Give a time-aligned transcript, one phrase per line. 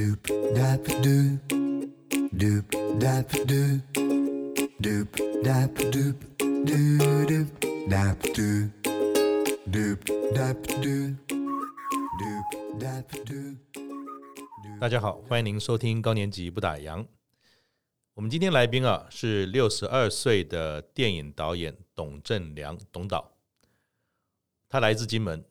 [0.00, 1.36] Doop dap doop,
[2.32, 2.64] doop
[2.98, 3.80] dap doop,
[4.80, 5.08] doop
[5.44, 7.48] dap doop, doo doop
[7.86, 8.70] dap doop,
[9.70, 10.00] doop
[10.32, 11.16] dap doop,
[12.18, 12.48] doop
[12.80, 13.56] dap doop.
[14.80, 17.04] 大家好，欢迎您收听高年级不打烊。
[18.14, 23.32] 我们今天来宾啊是六十二岁的电影导演董振良董导，
[24.66, 25.44] 他来自金门。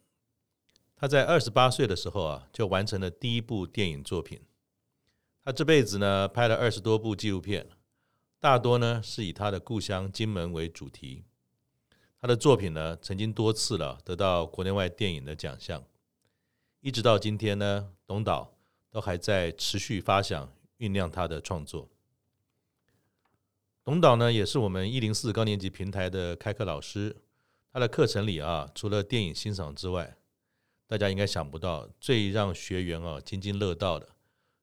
[0.99, 4.41] 他在二十八岁的时候啊，就完成了第一部电影作品。
[5.45, 7.69] 他这辈子呢，拍了二十多部纪录片，
[8.37, 11.23] 大多呢是以他的故乡金门为主题。
[12.19, 15.81] 他的作品呢，曾经多次了得到国内外电影的奖项。
[16.81, 18.53] 一直到今天呢，董导
[18.91, 21.87] 都还在持续发想酝酿他的创作。
[23.85, 27.15] 董导呢，也是我们一零四高年级平台的开课老师。
[27.71, 30.17] 他的课程里啊，除了电影欣赏之外，
[30.89, 34.09] 大家应该想不到，最让学员啊津津乐道的，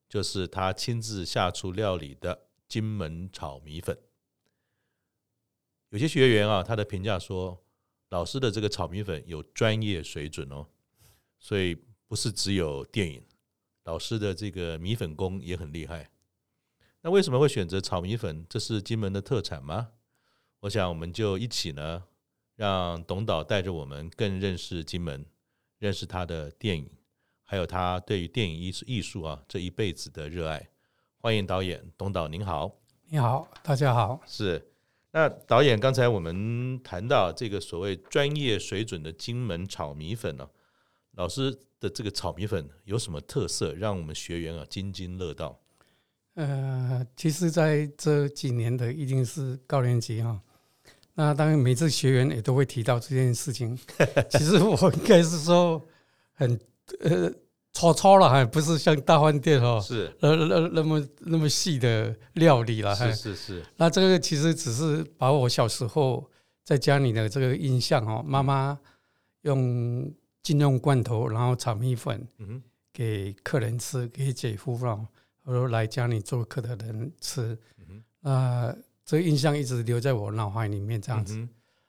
[0.08, 3.96] 就是他亲自下厨料理的金门炒米粉。
[5.90, 7.64] 有些学员啊，他的评价说，
[8.08, 10.66] 老师的这个炒米粉有专业水准哦，
[11.38, 11.76] 所以
[12.08, 13.24] 不是只有电影，
[13.84, 16.10] 老师的这个米粉功也很厉害。
[17.02, 18.44] 那为什么会选择炒米粉？
[18.48, 19.92] 这是金门的特产吗？
[20.58, 22.02] 我想我们就一起呢，
[22.56, 25.24] 让董导带着我们更认识金门。
[25.78, 26.90] 认识他的电影，
[27.42, 30.68] 还有他对于电影艺术艺术啊这一辈子的热爱。
[31.18, 32.78] 欢迎导演董导，您好。
[33.08, 34.20] 你好，大家好。
[34.26, 34.70] 是，
[35.12, 40.50] 那导演刚才我们谈到这个所谓专业水准的金门炒米粉呢、啊，
[41.12, 45.60] 老师的这个炒米粉有什么特色，让我们学员啊津津乐道？
[46.34, 50.40] 呃，其实在这几年的一定是高年级哈。
[51.18, 53.76] 那当然，每次学员也都会提到这件事情。
[54.28, 55.82] 其实我应该是说
[56.34, 56.60] 很
[57.00, 57.32] 呃
[57.72, 62.94] 粗糙了，还不是像大饭店哦，是那那那么那么细的料理了。
[62.94, 63.64] 是是是。
[63.76, 66.30] 那这个其实只是把我小时候
[66.62, 68.78] 在家里的这个印象哦，妈妈
[69.40, 70.12] 用
[70.42, 72.28] 金用罐头，然后炒米粉，
[72.92, 75.08] 给客人吃，给姐夫让
[75.42, 77.58] 或者来家里做客的人吃，
[78.20, 78.70] 啊。
[79.06, 81.36] 这个印象一直留在我脑海里面，这样子。
[81.36, 81.48] 嗯、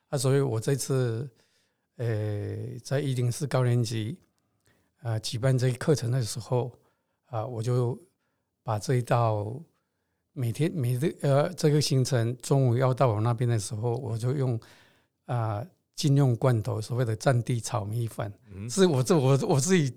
[0.09, 1.27] 啊，所以我这次，
[1.97, 4.15] 呃，在一零四高年级，
[4.99, 6.71] 啊、呃，举办这个课程的时候，
[7.25, 7.99] 啊，我就
[8.63, 9.59] 把这一道
[10.31, 14.57] 每天每日呃这个行程中午要到我那边的时候，我就用
[15.25, 19.93] 啊金用罐头所谓的战地炒米粉，嗯、是我这我我自己。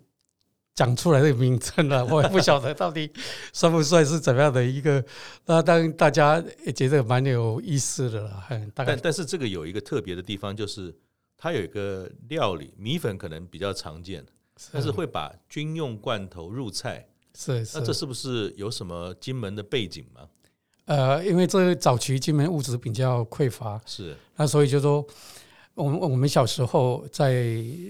[0.72, 3.10] 讲出来的名称了，我也不晓得到底
[3.52, 5.04] 算不算，是怎么样的一个。
[5.44, 8.42] 那当大家也觉得蛮有意思的了。
[8.74, 10.94] 但但是这个有一个特别的地方，就是
[11.36, 14.24] 它有一个料理米粉可能比较常见，
[14.72, 17.06] 但是会把军用罐头入菜。
[17.34, 20.22] 是，是，那这是不是有什么金门的背景吗？
[20.86, 25.06] 呃，因为这早期金门物质比较匮乏，是那所以就说，
[25.74, 27.44] 我们我们小时候在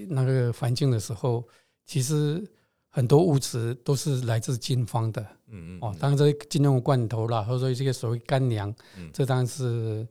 [0.09, 1.47] 那个环境的时候，
[1.85, 2.45] 其实。
[2.93, 10.05] 很多物质都是来自金方的，嗯嗯，哦，当然这些金用罐头啦，或者说这个所谓干粮，嗯，这当然是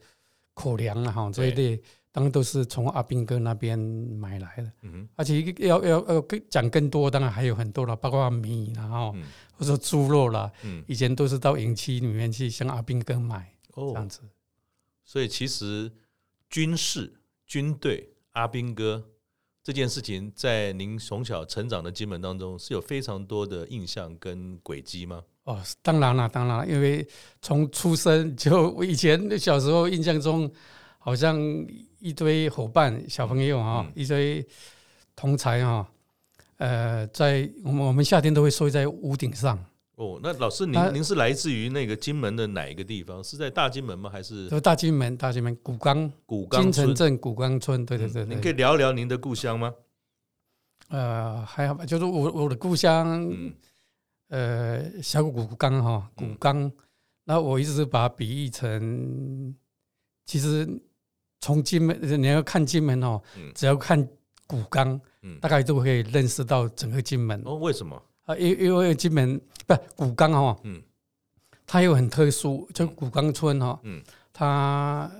[0.54, 1.76] 口粮了，哈，这一类
[2.10, 9.12] 当然都是从阿兵哥那边买来的，嗯，而且要要要更讲更多，当然还有很多了，包括米，然后
[9.52, 14.20] 或者说猪肉啦，嗯，以前都是到营区里面去向阿兵哥买，哦，这样子，
[15.04, 15.92] 所以其实
[16.48, 17.12] 军事、
[17.46, 19.04] 军队、阿兵哥。
[19.62, 25.22] 这件事情在您从小成长的金门当中是有非常多的印象跟轨迹吗？
[25.44, 27.06] 哦，当然了，当然了，因为
[27.42, 30.50] 从出生就我以前小时候印象中，
[30.98, 31.38] 好像
[31.98, 34.46] 一堆伙伴、小朋友啊，嗯、一堆
[35.14, 35.86] 同才啊，
[36.56, 39.62] 呃，在我们我们夏天都会睡在屋顶上。
[40.00, 43.22] 哦，那老师您您是来自于那个金门的哪一个地方？
[43.22, 44.08] 是在大金门吗？
[44.08, 44.48] 还是？
[44.60, 47.84] 大金门，大金门古冈，古冈金城镇古冈村。
[47.84, 49.74] 对对对，您可以聊聊您的故乡吗？
[50.88, 53.30] 呃，还好吧，就是我我的故乡，
[54.28, 56.72] 呃，小古冈哈，古冈。
[57.24, 59.54] 那我一直把它比喻成，
[60.24, 60.66] 其实
[61.40, 63.20] 从金门你要看金门哦，
[63.54, 64.08] 只要看
[64.46, 64.98] 古冈，
[65.42, 67.42] 大概都可以认识到整个金门。
[67.44, 68.02] 哦，为什么？
[68.26, 69.40] 啊因因为金门
[69.76, 70.82] 不古冈哈，嗯，
[71.66, 74.02] 它又很特殊，就古冈村哈，嗯，
[74.32, 75.10] 它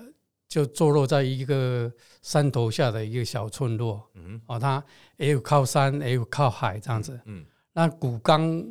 [0.48, 1.92] 就坐落在一个
[2.22, 4.82] 山头下的一个小村落，嗯，哦，它
[5.16, 8.64] 也有靠山，也有靠海这样子，嗯，那古冈，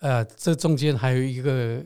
[0.00, 1.82] 呃，这中间还有一个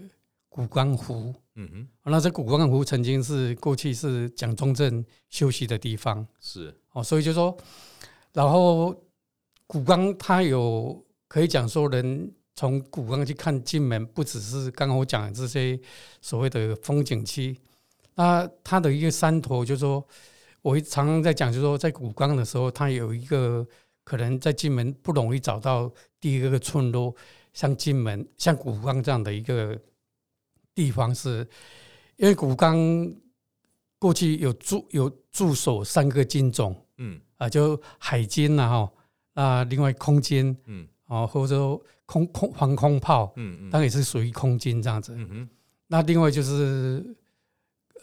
[0.48, 7.56] 古冈湖，嗯哼，那这古冈湖曾经是过去是蒋中正休息的地方，是，哦，所以就说，
[8.32, 8.94] 然后
[9.66, 11.04] 古冈它有。
[11.30, 15.80] 可以讲说，人从古冈去看金门，不只是刚刚我讲的这些
[16.20, 17.56] 所谓的风景区，
[18.16, 20.06] 那它的一个山头，就是说，
[20.60, 23.66] 我常常在讲，就是说，在古冈的时候，它有一个
[24.04, 25.90] 可能在金门不容易找到
[26.20, 27.16] 第一个村落，
[27.54, 29.80] 像金门、像古冈这样的一个
[30.74, 31.38] 地方，是
[32.18, 32.76] 因为古冈
[33.98, 38.92] 过去有驻有驻守三个军种，嗯啊，就海军呐哈，
[39.42, 40.86] 啊，另外空军，嗯。
[41.10, 45.12] 哦，或者说空空防空炮，嗯嗯，当然也是属于空军这样子。
[45.16, 45.48] 嗯哼，
[45.88, 47.04] 那另外就是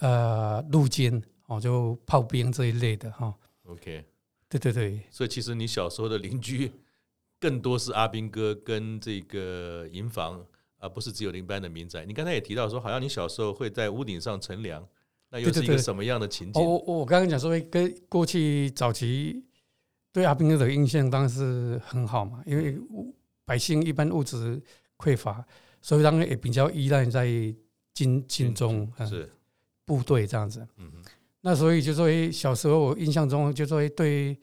[0.02, 3.34] 呃陆军哦，就炮兵这一类的哈。
[3.64, 4.04] OK，
[4.50, 5.02] 对对对。
[5.10, 6.70] 所以其实你小时候的邻居
[7.40, 10.46] 更多是阿兵哥跟这个营房，
[10.78, 12.04] 而不是只有邻班的民宅。
[12.04, 14.86] 你刚才也提到说，好像你小时候会在屋顶上乘凉，
[15.30, 16.62] 那又是一个什么样的情景？
[16.62, 19.46] 我我刚刚讲说，跟过去早期。
[20.18, 22.76] 对阿兵哥的印象当然是很好嘛，因为
[23.46, 24.60] 百姓一般物质
[24.98, 25.46] 匮乏，
[25.80, 27.28] 所以当然也比较依赖在
[27.94, 29.30] 军军中是
[29.86, 30.68] 部队这样子。
[30.78, 31.04] 嗯哼，
[31.42, 34.36] 那所以就说小时候我印象中就说对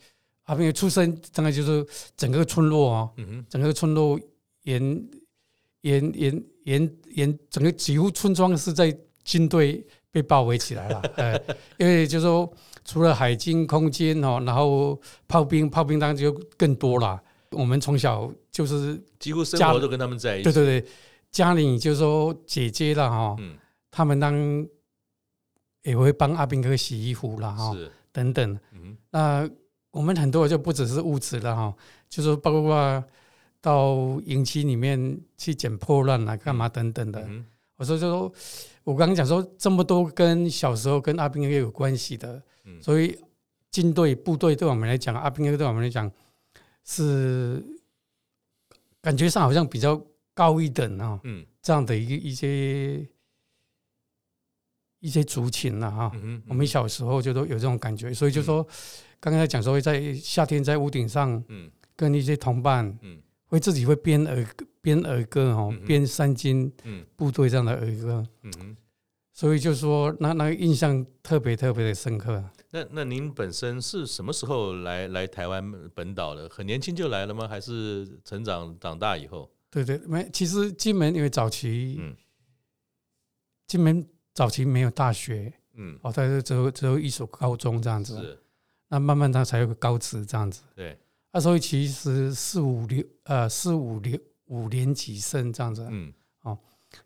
[0.45, 1.85] 阿兵哥出生，当然就是
[2.17, 3.11] 整个村落啊，
[3.49, 4.17] 整个村落
[4.63, 4.81] 沿
[5.81, 11.43] 沿沿沿沿整个几乎村庄是在军队被包围起来了， 哎，
[11.79, 12.49] 因为就是说。
[12.85, 17.21] 除了海军、空军哦，然后炮兵，炮兵当然就更多了。
[17.51, 20.45] 我们从小就是几乎生活都跟他们在一起。
[20.45, 20.89] 对对对，
[21.31, 23.57] 家里就是说姐姐了哈，嗯，
[23.91, 24.35] 他们当
[25.83, 27.75] 也会帮阿兵哥洗衣服了哈，
[28.13, 28.59] 等等。
[28.73, 29.49] 嗯，那
[29.91, 31.75] 我们很多就不只是物质了哈，
[32.09, 33.05] 就是包括
[33.61, 37.27] 到营区里面去捡破烂啊，干嘛等等的。
[37.77, 38.33] 我说就说，
[38.85, 42.43] 我刚刚讲说这么多跟小时候跟阿兵哥有关系的。
[42.81, 43.19] 所以，
[43.71, 46.11] 军队部队对我们来讲，阿兵哥对我们来讲，
[46.85, 47.63] 是
[49.03, 50.01] 感觉上好像比较
[50.33, 51.21] 高一等啊。
[51.25, 53.07] 嗯，这样的一个一些
[55.01, 56.13] 一些族群了哈。
[56.49, 58.67] 我们小时候就都有这种感觉，所以就说，
[59.21, 63.21] 刚才讲说在夏天在屋顶上，嗯，跟一些同伴，嗯，
[63.55, 64.45] 会自己会编儿
[64.81, 66.71] 编儿歌哦，编三军
[67.15, 68.77] 部队这样的儿歌，嗯。
[69.33, 72.43] 所以就是说，那那个印象特别特别的深刻。
[72.71, 76.49] 那那您本身是什么时候来来台湾本岛的？
[76.49, 77.47] 很年轻就来了吗？
[77.47, 79.49] 还是成长长大以后？
[79.71, 80.29] 对对，没。
[80.33, 82.17] 其实金门因为早期，嗯，
[83.67, 88.17] 金门早期没有大学，嗯，哦，它是只有只有一所高中这样子。
[88.17, 88.39] 是。
[88.89, 90.63] 那慢慢它才有个高职这样子。
[90.77, 90.97] 对。
[91.35, 94.17] 那所以其实四五六呃四五六
[94.47, 95.85] 五年级生这样子。
[95.91, 96.13] 嗯。
[96.43, 96.57] 哦。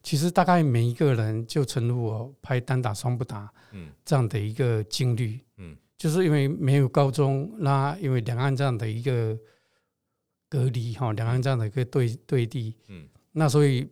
[0.02, 9.34] 其实大概每一个人就诚如我拍单打双不打，嗯，这样的一个经历，嗯，就是因为没有高中，那因为两岸这样的一个
[10.46, 13.88] 隔离哈，两岸这样的一个对对立，嗯，那所以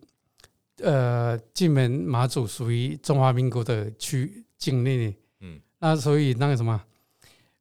[0.83, 6.79] 呃，金门马祖属于中华民国的区境内，嗯，那所以那个什么，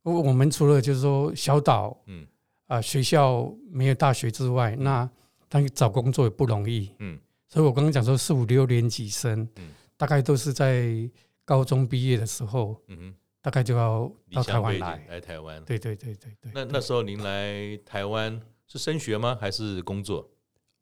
[0.01, 2.27] 我我们除了就是说小岛，嗯，
[2.67, 5.09] 啊学校没有大学之外，那
[5.49, 7.19] 他找工作也不容易，嗯。
[7.47, 11.09] 所以我刚刚讲说四五六年级生，嗯大概都是在
[11.45, 15.63] 高中毕业的时候，嗯大概就要到台湾来来台湾。
[15.63, 16.51] 对对对对对。
[16.53, 19.37] 那那时候您来台湾是升学吗？
[19.39, 20.27] 还是工作？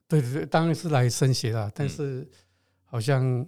[0.08, 1.70] 对对对，当然是来升学了。
[1.76, 2.28] 但是
[2.86, 3.46] 好像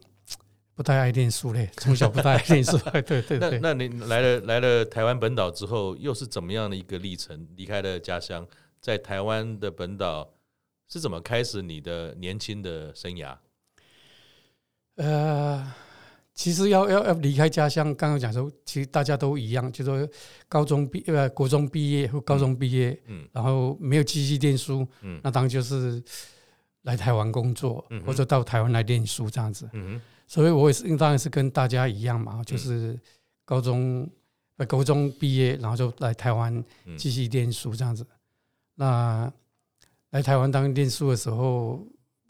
[0.75, 2.77] 不太爱念书嘞， 从小不太爱念书。
[2.91, 3.59] 对对对。
[3.59, 7.47] 那那你来了来了台湾本岛之后，又是怎么样的一个历程？
[7.55, 8.45] 离开了家乡，
[8.79, 10.29] 在台湾的本岛。
[10.87, 13.35] 是怎么开始你的年轻的生涯？
[14.97, 15.73] 呃，
[16.35, 20.13] 其实要要要离开家乡，刚刚讲说，其实大家都一样，就是说
[20.47, 26.01] 高中毕呃国中毕业或高中毕业，嗯，然后没有继续念书，嗯，那当然就是
[26.83, 32.99] 来台湾工作，或者到台湾来念书这样子，嗯，所以我也是当然是跟大家一样嘛，就是
[33.43, 34.09] 高中
[34.57, 36.63] 呃高中毕业，然后就来台湾
[36.97, 38.05] 继续念书这样子，
[38.75, 39.31] 那。
[40.11, 41.85] 来台湾当念书的时候，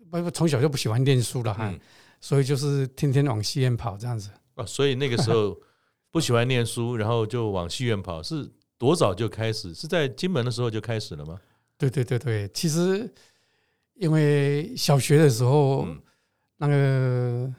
[0.09, 1.71] 不从小就不喜欢念书了哈，
[2.19, 4.31] 所以就是天天往戏院跑这样子。
[4.55, 5.55] 啊，所以那个时候
[6.09, 8.49] 不喜欢念书，然后就往戏院跑，是
[8.79, 9.71] 多早就开始？
[9.75, 11.39] 是在金门的时候就开始了吗？
[11.77, 13.07] 对对对对，其实
[13.93, 15.87] 因为小学的时候，
[16.57, 17.53] 那个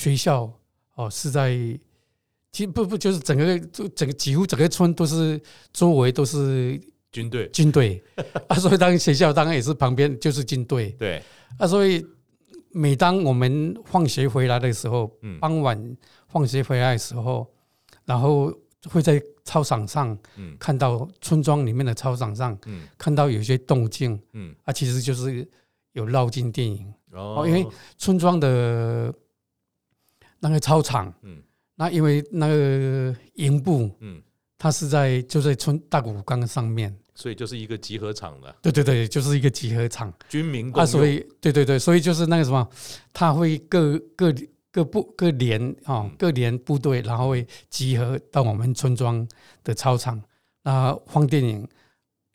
[0.00, 0.50] 学校
[0.94, 1.50] 哦是在，
[2.52, 5.40] 其实不不就是整个就整个几乎整个村都是
[5.72, 6.80] 周围都是。
[7.12, 8.00] 军队，军队。
[8.46, 10.90] 啊，所以当学校当然也是旁边就是军队。
[10.96, 11.20] 对。
[11.58, 12.06] 啊，所以
[12.70, 15.96] 每当我们放学回来的时候，傍晚
[16.28, 17.44] 放学回来的时候，
[18.04, 18.56] 然后
[18.88, 20.16] 会在操场上
[20.56, 22.86] 看到村庄里面的操场上，嗯。
[22.96, 24.54] 看到有些动静，嗯。
[24.62, 25.44] 啊，其实就是
[25.94, 26.94] 有绕进电影。
[27.10, 27.66] 哦，因为
[27.98, 29.12] 村庄的
[30.40, 31.40] 那个操场，嗯，
[31.76, 34.20] 那因为那个营部，嗯，
[34.58, 38.56] 它是在就在村大谷冈上面，所以就是一个集合场了。
[38.60, 40.82] 对对对，就是一个集合场，军民共。
[40.82, 42.68] 啊，所以对对对，所以就是那个什么，
[43.12, 44.34] 他会各各
[44.72, 49.28] 各部各连啊，各连部队，然后会集合到我们村庄
[49.62, 50.20] 的操场，
[50.62, 51.68] 那放电影。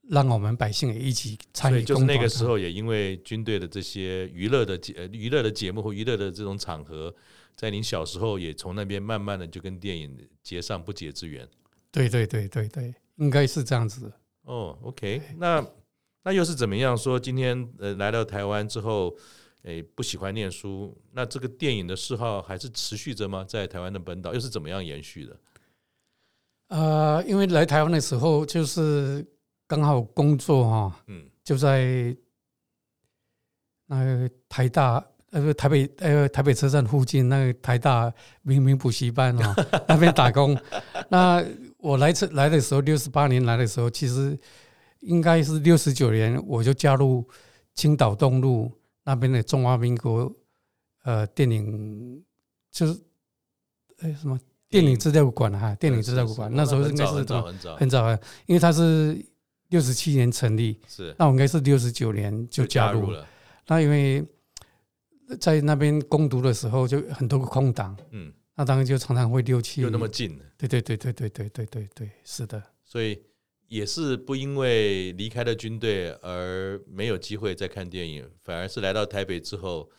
[0.07, 1.77] 让我们百姓也一起参与。
[1.77, 7.12] 所以就是那个时候，也因为军队的这些娱乐的节、娱乐的节目或娱乐的这种场合，
[7.55, 11.47] 在您小时候也从那边慢慢的就跟电影结上不解之缘。
[11.91, 14.12] 对对对对对，应该是这样子。
[14.43, 15.65] 哦，OK，那
[16.24, 16.97] 那又是怎么样？
[16.97, 19.15] 说今天呃来到台湾之后，
[19.63, 23.43] 诶不喜欢念书，那这个电影的嗜好还是持续着吗？
[23.47, 25.39] 在台湾的本岛又是怎么样延续的？
[26.67, 29.25] 呃，因为来台湾的时候就是。
[29.67, 32.15] 刚好工作哈，嗯，就在
[33.88, 35.03] 那个台大
[35.35, 38.11] 呃台北呃台北车站附近那个台大
[38.41, 39.53] 明明补习班哦
[39.85, 40.57] 那边打工。
[41.09, 41.43] 那
[41.77, 44.37] 我来这来的时候，六十八年来的时候，其实
[45.01, 47.27] 应该是六十九年我就加入
[47.73, 48.71] 青岛东路
[49.03, 50.31] 那边的中华民国
[51.03, 52.23] 呃电影，
[52.71, 52.97] 就是
[53.99, 54.39] 哎什么
[54.69, 59.23] 电影资料馆哈，电影资料馆那时候应该是很早很早很早啊，因为它是。
[59.69, 63.27] 六十七年成立，是那我应该是六十九年就加入了。
[63.65, 64.23] 那因为
[65.39, 70.39] 在那边攻读的时候，就很多个空档，嗯，那当然就常常会溜去，就那么近。
[70.58, 72.62] 对对对对对对对对对，是的。
[72.84, 73.22] 所以
[73.67, 79.89] 也是不因为离开了军队而没有机会再看电影，反而是来到台北之后，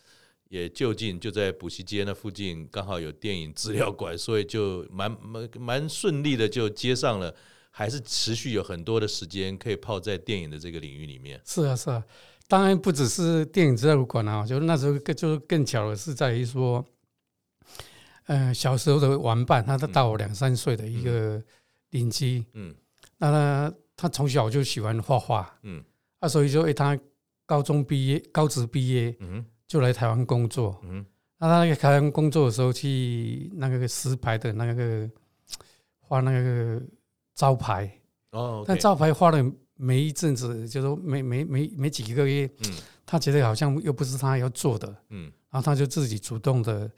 [0.48, 7.34] 也就近就在补习街那附近刚好有电影资料馆，所以就蛮蛮蛮顺利的就接上了。
[7.78, 11.38] 还是持续有很多的时间可以泡在电影的这个领域里面。
[11.44, 12.02] 是啊，是啊，
[12.48, 16.84] 当然不只是电影资料馆啊，就那时候更就是更巧的是在于说，
[18.26, 21.42] 呃，小时候的玩伴，他都大我两三岁的一个
[21.90, 22.74] 邻居，嗯，
[23.18, 25.82] 那他他从小就喜欢画画，嗯，
[26.20, 26.98] 啊，所以就诶，他
[27.44, 31.04] 高中毕业，高职毕业，嗯，就来台湾工作，嗯，
[31.38, 35.10] 那他在台湾工作的时候去那个石牌的那个
[36.00, 36.80] 画那个。
[37.38, 37.92] 招牌
[38.30, 46.90] 哦，但招牌画了没一阵子，就说没没没没几个月，嗯，他觉得好像又不是他要做的，嗯，然后他就自己主动的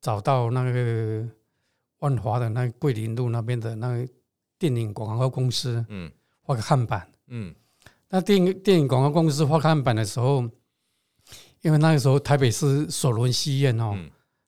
[0.00, 1.26] 找到那个
[1.98, 4.08] 万华的那个桂林路那边的那个
[4.58, 7.54] 电影广告公司，嗯，画个看板，嗯，
[8.08, 10.42] 那电影电影广告公司画看板的时候，
[11.60, 13.94] 因为那个时候台北市首轮戏院哦，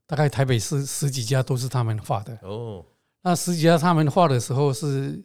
[0.06, 2.38] 大概台北市十几家都是他们画的。
[2.42, 2.84] 哦。
[3.22, 5.20] 那十几家他们画的时候，是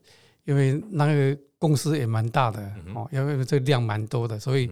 [0.51, 2.59] 因为那个公司也蛮大的
[2.93, 4.69] 哦，因为这个量蛮多的，所以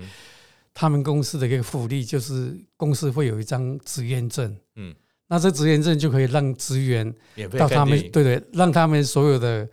[0.74, 4.94] 他们公司的一个福利就是公司会有一张职员证，嗯，
[5.28, 7.16] 那这职员证就可以让职员
[7.58, 9.66] 到他们对对，让他们所有的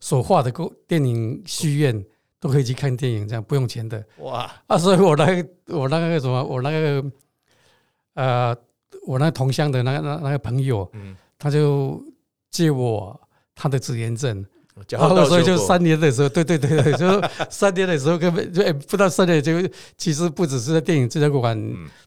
[0.00, 0.52] 所画的
[0.88, 2.04] 电影戏院
[2.40, 4.04] 都可以去看电影，这样不用钱的。
[4.18, 4.50] 哇！
[4.66, 7.12] 啊，所以我那个我那个什么，我那个
[8.14, 8.56] 呃，
[9.06, 12.04] 我那同乡的那个那那个朋友，嗯，他就。
[12.52, 13.18] 借我
[13.54, 14.44] 他的职员证，
[14.88, 19.52] 然后所以就三年的时候，对对对对， 就三年的时候根本就不到三年就
[19.98, 21.54] 其实不只是在电影制作馆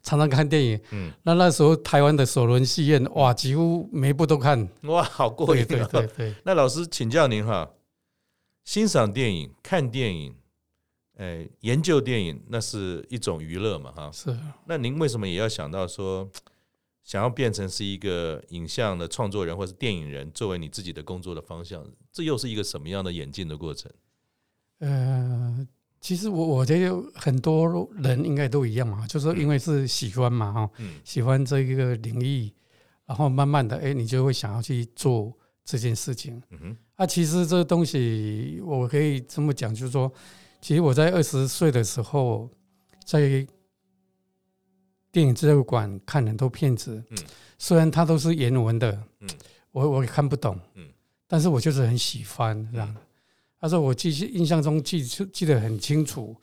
[0.01, 6.33] 常常看电影，嗯，那那时候台湾的首轮戏院哇，几乎每一部都看，哇，好过瘾，对对对。
[6.43, 7.69] 那老师请教您哈，
[8.63, 10.35] 欣赏电影、看电影，
[11.17, 14.35] 哎，研究电影，那是一种娱乐嘛，哈，是。
[14.65, 16.27] 那您为什么也要想到说？
[17.05, 23.91] 想要变成是一个影像的创作人，或是电影人，作为你自己的工作的方向，这又是一个什么样的演进的过程？
[24.79, 25.67] 呃，
[26.01, 30.71] 其实我我觉得很多人应该都一样嘛，就是说因为是喜欢嘛，哈，
[31.03, 32.51] 喜欢这一个领域，
[33.05, 35.31] 然后慢慢的，哎，你就会想要去做
[35.63, 36.41] 这件事情。
[36.49, 40.11] 嗯哼，啊，其实这个东西我可以这么讲，就是说，
[40.59, 42.49] 其实我在二十岁的时候，
[43.05, 43.47] 在。
[45.15, 47.17] 电影资料馆看很多片子，嗯。
[47.57, 48.91] 虽然它都是原文的，
[49.21, 49.29] 嗯。
[49.71, 50.89] 我我也看不懂，嗯。
[51.25, 52.93] 但是我就是很喜欢这样。
[53.57, 56.35] 他说我记印象中记记得很清楚，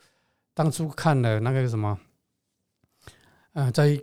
[0.55, 1.95] 当初看了那个什么，
[3.51, 3.95] 呃，在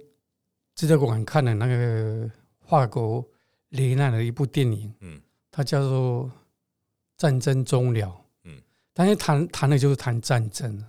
[0.77, 3.27] 资料馆看了那个法国
[3.71, 5.21] 雷纳的一部电影，嗯。
[5.51, 6.27] 它叫做
[7.17, 8.07] 《战争终了》，
[8.45, 8.63] 嗯。
[8.95, 10.85] 但是谈谈的就是谈战争，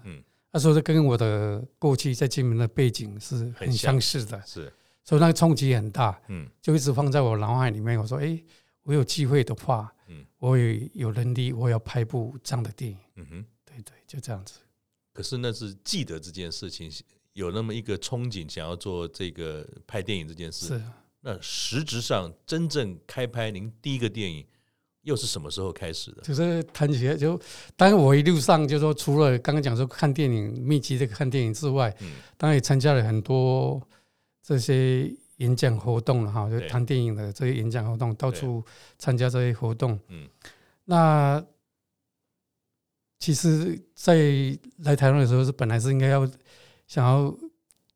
[0.51, 4.71] 他说：“这跟我的过去在金门的背景是很相似的，是，
[5.03, 7.97] 所以那个冲击很大，嗯，就一直放在我脑海里面。
[7.97, 8.37] 我说，哎，
[8.83, 14.59] 我有机会的话，嗯，我也有能力，我要拍部这样的电影，嗯哼，对对，就这样子。
[15.13, 16.91] 可是那是记得这件事情，
[17.33, 20.67] 有那么一个憧憬，想要做这个拍电影这件事。
[20.67, 20.81] 是。
[21.23, 24.45] 那实质上真正开拍您第一个电影
[25.03, 26.21] 又是什么时候开始的？
[26.21, 27.39] 就是谈起来就，
[27.75, 33.81] 当然我一路上就说，除了刚刚讲说看电影密集的看电影之外，嗯，当然也参加了很多
[34.43, 38.63] 这些演讲活动了哈，就谈电影的这些演讲活动，到处
[38.97, 39.99] 参加这些活动。
[40.09, 40.27] 嗯，
[40.85, 41.43] 那
[43.17, 44.15] 其实，在
[44.79, 46.29] 来台湾的时候是本来是应该要
[46.87, 47.35] 想要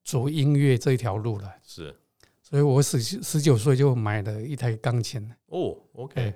[0.03, 1.95] 走音乐这一条路了，是。
[2.43, 5.27] 所以我十十九岁就买了一台钢琴。
[5.47, 6.31] 哦，OK，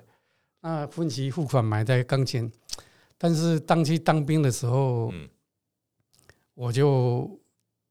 [0.60, 2.50] 那分期付款买台钢琴，
[3.16, 5.12] 但是当去当兵的时候，
[6.54, 7.40] 我就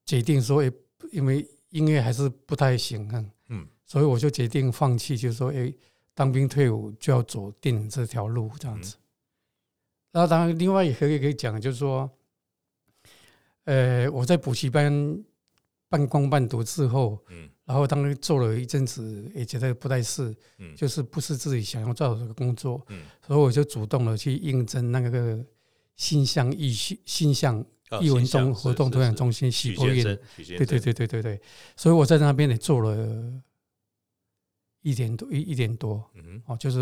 [0.06, 0.72] 决定说，诶，
[1.12, 5.76] 因为音乐还是不太行，嗯，所以我就决定放弃，就是说，诶，
[6.14, 8.96] 当兵退伍就要走电影这条路这样子。
[10.12, 12.10] 然后当然，另外也可以可以讲，就是说，
[13.66, 15.24] 呃，我在补习班
[15.90, 17.50] 半工半读之后，嗯。
[17.66, 20.36] 然后当时做了一阵子，也觉得不太是，
[20.76, 23.04] 就是不是自己想要做的这个工作，嗯。
[23.28, 25.38] 所以我就主动的去应征那个
[25.96, 27.64] 新乡艺新乡
[28.02, 30.04] 艺文中活动推广中心许博远，
[30.36, 31.42] 对对对对对对，
[31.76, 33.32] 所以我在那边也做了
[34.82, 36.80] 一点多一一点多，嗯哦，就是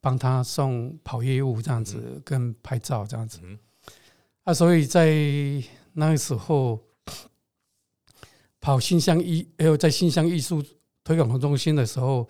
[0.00, 3.58] 帮他送跑业务这样子，跟拍照这样子，嗯
[4.44, 5.14] 啊，所以在
[5.92, 6.82] 那个时候。
[8.62, 10.64] 跑新乡艺，还有在新乡艺术
[11.02, 12.26] 推广中心的时候，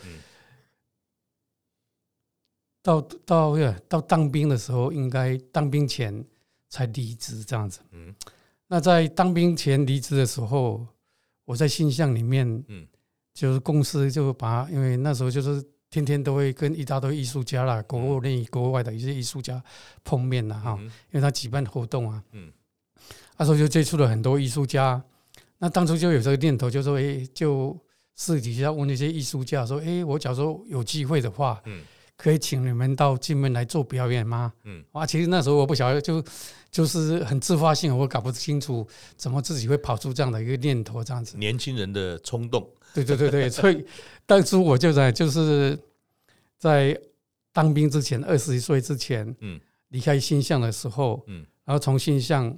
[2.82, 3.54] 到到
[3.86, 6.24] 到当兵的时候，应该当兵前
[6.70, 7.80] 才离职这样子。
[7.90, 8.14] 嗯。
[8.66, 10.86] 那在当兵前离职的时候，
[11.44, 12.88] 我在新乡里面，嗯。
[13.34, 19.62] 就是公司就把，因为那时候就是天天都会跟一大堆艺术家啦，国内国外的一些艺术家
[20.02, 22.50] 碰面了哈，因为他举办活动啊，嗯。
[23.36, 25.02] 那时候就接触了很多艺术家。
[25.62, 27.78] 那当初就有这个念头，就说：“哎，就
[28.16, 31.84] 私底下问那些艺术家说：‘哎，我假如说有机会的话，嗯
[32.16, 36.20] 可以请你们到金门来做表演吗？’嗯，啊，其实那时候我不晓得，就
[36.68, 38.84] 就是很自发性，我搞不清楚
[39.16, 41.38] 怎么自己会跑出这样的一个念头，这样子。
[41.38, 43.86] 年轻人的冲动，对对对对，所以
[44.26, 45.78] 当初我就在就是
[46.58, 47.00] 在
[47.52, 52.52] 当兵之前，二十一岁之前，嗯，离开新象的时候，嗯，然后从新象。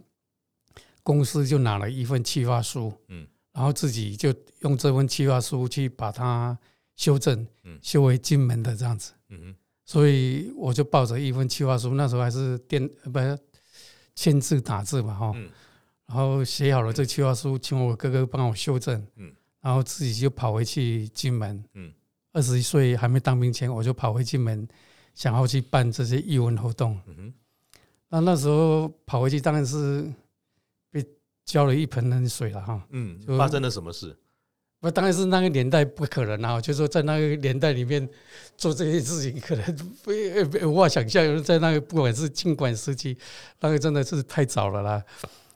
[1.05, 6.59] 公司就拿了一份企划书，嗯，然后自己就用这份企划书去把它
[6.97, 13.39] 修正，嗯，修为金门的这样子，嗯，所以我就抱着一份企划书，那时候还是电不是
[14.15, 15.35] 签字打字嘛，哈，
[16.07, 21.93] 然后写好了这个企划书，请我哥哥帮我修正，嗯，然后自己就跑回去金门，嗯，
[22.33, 24.67] 二十一岁还没当兵前，我就跑回金门，
[25.15, 27.35] 想要去办这些义文活动，嗯，
[28.09, 30.11] 那那时候跑回去当然是。
[31.45, 34.17] 浇了一盆冷水了哈，嗯，发生了什么事？
[34.81, 38.07] 不，当然是那个年代不可能啊，就是说在那个年代里面
[38.57, 40.11] 做这些事情，可能不
[40.71, 41.43] 无法想象。
[41.43, 43.17] 在那个不管是经管时期，
[43.61, 45.05] 那个真的是太早了啦，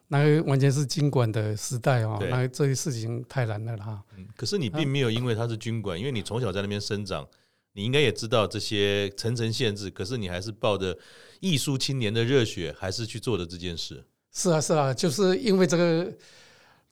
[0.08, 4.02] 那个完全是经管的时代哦，那个这些事情太难了哈。
[4.16, 7.28] 嗯，可是你并没有因为他是军管，因为你从小在那边生长，
[7.74, 10.98] 你应该也知道这些层层限制，可是你还是抱着
[11.40, 14.04] 艺术青年的热血，还是去做的这件事。
[14.32, 16.12] 是啊，是啊，就是因为这个，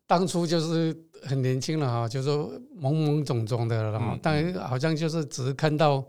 [0.06, 6.04] 当初就是很年轻了哈，就是说懵懵懂懂的，然后但好像就是只是看到，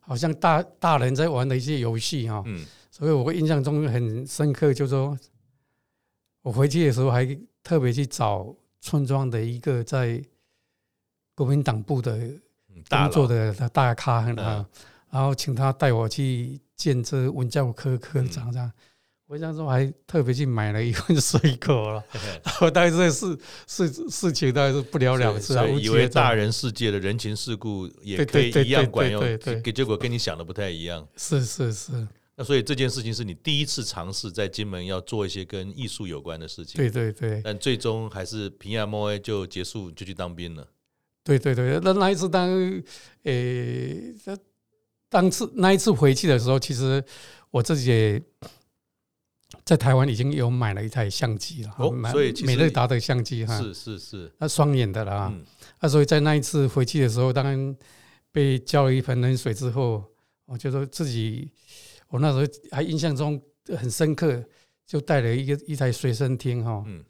[0.00, 2.44] 好像大大人在玩的一些游戏哈，
[2.90, 5.18] 所以我印象中很深刻，就是说
[6.42, 7.26] 我回去的时候还
[7.62, 10.22] 特别去找村庄的一个在
[11.34, 12.18] 国民党部的
[12.88, 14.66] 工作的大咖啊，
[15.10, 18.70] 然后请他带我去见这文教科科长这样。
[19.30, 22.04] 我想说，还特别去买了一份水果了，
[22.42, 25.64] 然后但是这事事事情大概是不了了之啊。
[25.64, 29.22] 以为大人世界的人情世故也可以一样管用，
[29.62, 31.06] 给结果跟你想的不太一样。
[31.16, 31.92] 是是是。
[32.34, 36.78] 那所以这件事情是你第一次尝试在金门要做一些跟艺术有关的事情。
[36.78, 37.40] 对对对。
[37.44, 40.66] 但最终还是平安无事就结束，就去当兵了。
[41.22, 42.50] 对对对，那那一次当
[43.22, 44.36] 诶，那
[45.08, 47.00] 当次那一次回去的时候，其实
[47.52, 48.22] 我自己也。
[49.70, 55.44] 在台湾已经有买了一台相机了，哦，所以美乐达的相机哈，是是是，那双眼的了，嗯，
[55.78, 57.76] 那所以在那一次回去的时候，当然
[58.32, 60.02] 被浇了一盆冷水之后，
[60.46, 61.48] 我就说自己，
[62.08, 63.40] 我那时候还印象中
[63.76, 64.42] 很深刻，
[64.84, 67.04] 就带了一个一台随身听哈，嗯，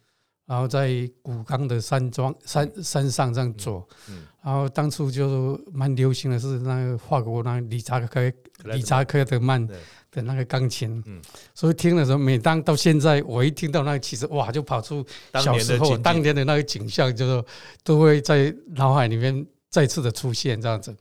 [0.50, 8.32] 然后在古冈的山庄山山上这样走，嗯，然后当初就蛮流行的是那个法国那个理查克
[8.64, 9.64] 理查克德曼
[10.10, 11.22] 的那个钢琴，嗯，
[11.54, 17.44] 所以听的时候，每当到现在，我一听到那个曲子，哇，就跑出小时候当年的那个景象，就是
[17.84, 20.92] 都会在脑海里面再次的出现这样子。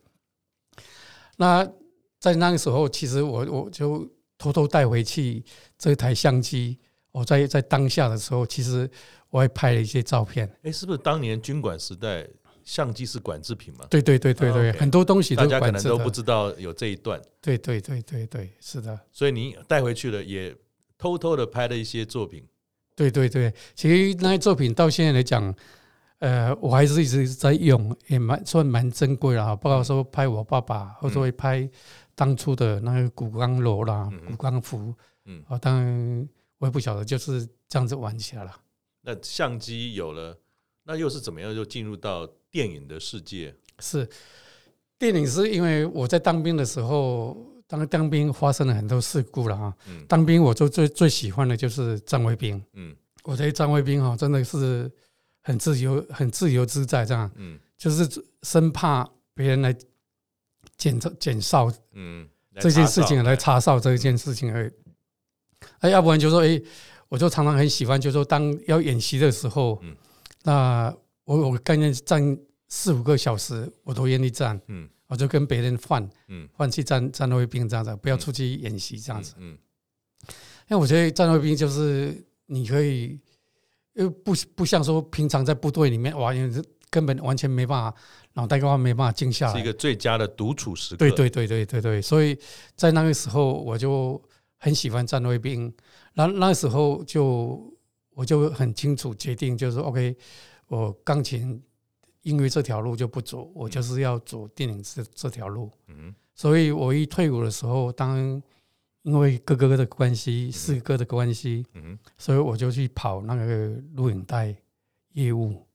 [1.37, 1.67] 那
[2.19, 4.07] 在那个时候，其实我我就
[4.37, 5.43] 偷偷带回去
[5.75, 6.77] 这台相机。
[7.11, 8.89] 我在在当下的时候，其实
[9.29, 10.49] 我还拍了一些照片。
[10.63, 12.27] 哎，是不是当年军管时代
[12.63, 13.85] 相机是管制品嘛？
[13.89, 17.19] 对对对对对，很多东西都大家可能都不知道有这一段。
[17.41, 18.99] 对对对对对，是的。
[19.11, 20.55] 所以你带回去了，也
[20.97, 22.45] 偷偷的拍了一些作品。
[22.95, 25.51] 对对对，其实那些作品到现在来讲，
[26.19, 29.55] 呃，我还是一直在用，也蛮算蛮珍贵了。
[29.55, 31.67] 包括说拍我爸爸，或者会拍
[32.13, 34.93] 当初的那个古钢楼啦、古钢服。
[35.25, 36.29] 嗯，啊，当然。
[36.59, 38.55] 我也不晓得，就是这样子玩起来了。
[39.01, 40.37] 那相机有了，
[40.83, 43.55] 那又是怎么样就进入到电影的世界？
[43.79, 44.07] 是
[44.97, 49.73] 电影是因为我在当兵的时候，当当兵发生了很多事故了啊。
[49.87, 50.05] 嗯。
[50.07, 52.61] 当兵我就最最喜欢的就是张卫兵。
[52.73, 52.95] 嗯。
[53.23, 54.91] 我觉得张卫兵哈，真的是
[55.41, 57.31] 很自由、很自由自在这样。
[57.35, 57.57] 嗯。
[57.77, 58.05] 就是
[58.43, 59.73] 生怕别人来
[60.75, 61.71] 检检哨。
[61.93, 62.27] 嗯。
[62.59, 64.71] 这件事情来查哨这一件事情而已。
[65.79, 66.61] 哎，要不然就说，哎，
[67.07, 69.95] 我就常常很喜欢，就说当要演习的时候，嗯，
[70.43, 70.93] 那
[71.23, 79.57] 我我概念站四五个小时，我都愿意站，嗯，我就跟别人换，嗯，换去站站卫兵这样子，不要出去演习这样子，嗯，
[80.67, 83.19] 因为我觉得站卫兵就是你可以，
[83.93, 87.97] 又不不像说平常在部队里面，哇，因为根本完全没办法，
[88.33, 92.37] 脑袋的话没办法静下来，是一个最佳的独处时刻，对对对对对对，所以
[92.75, 94.21] 在那个时候我就。
[94.61, 95.73] 很喜欢战卫兵，
[96.13, 97.73] 那那时候就
[98.11, 100.13] 我就很清楚决定，就是 OK，
[100.67, 101.63] 我钢琴
[102.23, 105.71] 因为这条路就不走，我就是要走电影这这条路。
[105.87, 108.43] 嗯，所以我一退伍的时候，当
[109.03, 114.53] 因为哥哥的关系，四哥的关系，嗯，所以我就去跑那个录影带
[115.13, 115.65] 业务，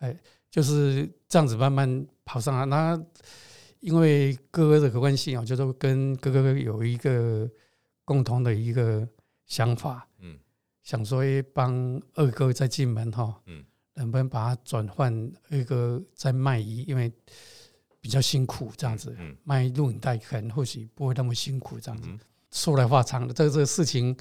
[0.00, 0.18] 哎，
[0.50, 2.66] 就是这样子慢慢跑上来。
[2.66, 3.00] 那
[3.78, 7.48] 因为哥哥的关系啊，就是跟哥哥有一个。
[8.06, 9.06] 共同的一个
[9.44, 10.38] 想法，嗯，
[10.82, 13.64] 想说帮二哥再进门哈，嗯，
[13.94, 15.12] 能不能把它转换
[15.50, 17.12] 二哥在卖艺，因为
[18.00, 22.08] 比较辛苦这样子，嗯，卖录影带可能或许不会那么辛苦这样子。
[22.52, 24.16] 说来话长的，这个这个事情，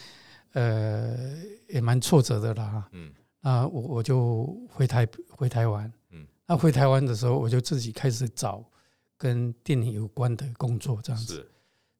[0.53, 1.37] 呃，
[1.69, 8.65] 也蛮挫折的啦，嗯，那我我就回台回台湾，嗯，那回台湾的时候，我就自己开始找
[9.15, 11.47] 跟电影有关的工作这样子。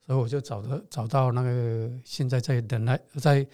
[0.06, 3.48] 所以我就找到找到那个现在在等待在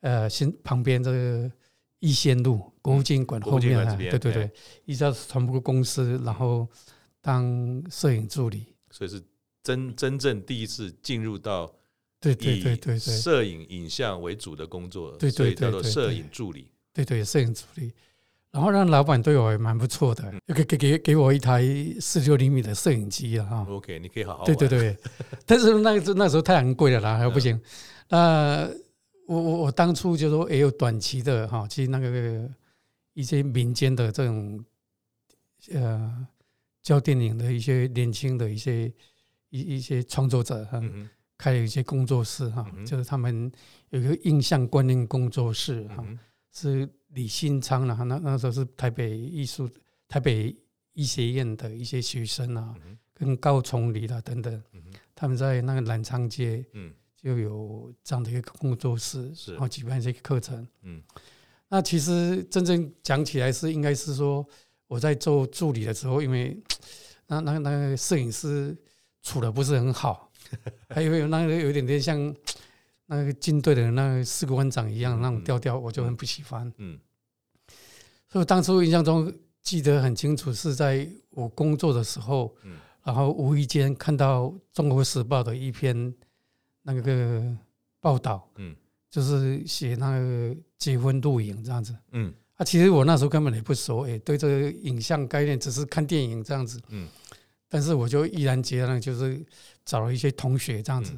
[0.00, 1.50] 呃新旁边这个
[2.00, 4.50] 逸仙路国父纪念馆后面，对对对，
[4.84, 6.68] 一家传播公司，然后
[7.20, 9.22] 当摄影助理，所以是
[9.62, 11.72] 真真正第一次进入到
[12.20, 17.92] 对对对对摄影影像为主的工作，对对对，叫做摄影助理，对对摄影助理。
[18.54, 21.60] 然后让老板对我也蛮不错的，给给给给我一台
[22.00, 23.66] 四六厘米的摄影机了哈。
[23.68, 24.44] OK，你可以好好。
[24.44, 24.96] 对对对，
[25.44, 27.60] 但是那个那时候太昂贵了啦，还不行。
[28.08, 28.70] 那
[29.26, 32.48] 我我我当初就说也有短期的哈，其实那个
[33.14, 34.64] 一些民间的这种
[35.72, 36.24] 呃
[36.80, 38.86] 教电影的一些年轻的一些
[39.50, 40.80] 一一些创作者哈，
[41.36, 43.50] 开了一些工作室哈，就是他们
[43.90, 46.06] 有一个印象观念工作室哈，
[46.52, 46.88] 是。
[47.14, 49.70] 李新昌啊，那那时候是台北艺术、
[50.08, 50.54] 台北
[50.92, 52.74] 医学院的一些学生啊，
[53.14, 54.62] 跟高崇礼啦等等，
[55.14, 56.64] 他们在那个南昌街，
[57.16, 60.66] 就有这样的一个工作室，然后举办这个课程。
[60.82, 61.02] 嗯。
[61.68, 64.46] 那其实真正讲起来是应该是说，
[64.86, 66.60] 我在做助理的时候，因为
[67.28, 68.76] 那那那个摄影师
[69.22, 70.30] 处的不是很好，
[70.90, 72.34] 还有那个有点点像。
[73.06, 76.72] 那个军队的那个士官长一样那种调调，我就很不喜欢。
[76.78, 76.98] 嗯，
[78.34, 82.52] 所以当初印象中记得很清楚，是在我工作的时候，
[83.04, 86.12] 然后无意间看到《中国时报》的一篇
[86.82, 87.44] 那个
[88.00, 88.74] 报道，嗯，
[89.08, 97.08] 就是写那个结婚录影这样子，嗯，啊，其实我那时候根本也不熟，哎，对这个影像概念只是看电影这样子，嗯，
[97.68, 99.40] 但是我就毅然决然就是
[99.84, 101.12] 找了一些同学这样子。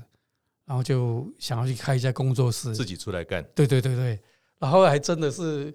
[0.66, 3.40] 然后就想要去开一家工作室，自己出来干。
[3.54, 4.18] 对对对对，
[4.58, 5.72] 然后还真的是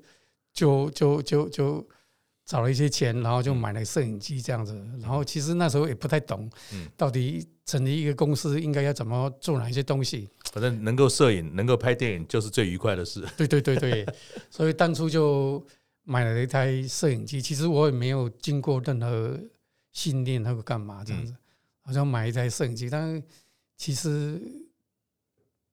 [0.54, 1.88] 就就就就
[2.46, 4.74] 找了一些钱，然后就买了摄影机这样子。
[5.00, 6.50] 然后其实那时候也不太懂，
[6.98, 10.30] 到底成立一个公司应该要怎么做哪一些东西。
[10.52, 13.26] 反正能够摄影、能够拍电影，就是最愉快的事。
[13.38, 14.06] 对对对对，
[14.50, 15.66] 所以当初就
[16.04, 19.40] 买了一台摄影机，其实我也没有经过任何
[19.94, 21.34] 训练，那个干嘛这样子，
[21.82, 23.24] 好像买一台摄影机，但是
[23.78, 24.42] 其实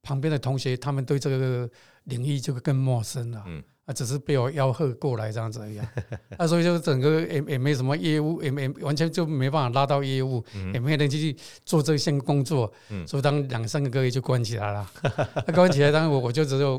[0.03, 1.69] 旁边的同学他们对这个
[2.05, 3.43] 领域就更陌生了。
[3.49, 3.61] 嗯。
[3.89, 5.79] 啊，只是被我吆喝过来这样子而已。
[6.37, 12.71] 啊，所以就整个也也没什么业务，也没完全就没办法拉到业务，也没人继续做这项工作。
[13.07, 14.91] 所以当两三个月就关起来了。
[15.55, 16.79] 关起来，当然我我就只有，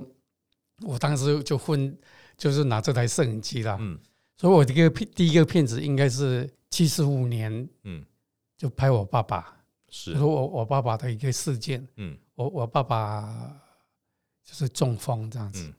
[0.86, 1.98] 我当时就混，
[2.38, 3.80] 就是拿这台摄影机了。
[4.38, 7.68] 所以我这个片第一个片子应该是七十五年，
[8.56, 9.58] 就拍我爸爸，
[9.90, 11.86] 是我我爸爸的一个事件。
[11.96, 13.52] 嗯我我爸爸
[14.46, 15.74] 就是中风这样子。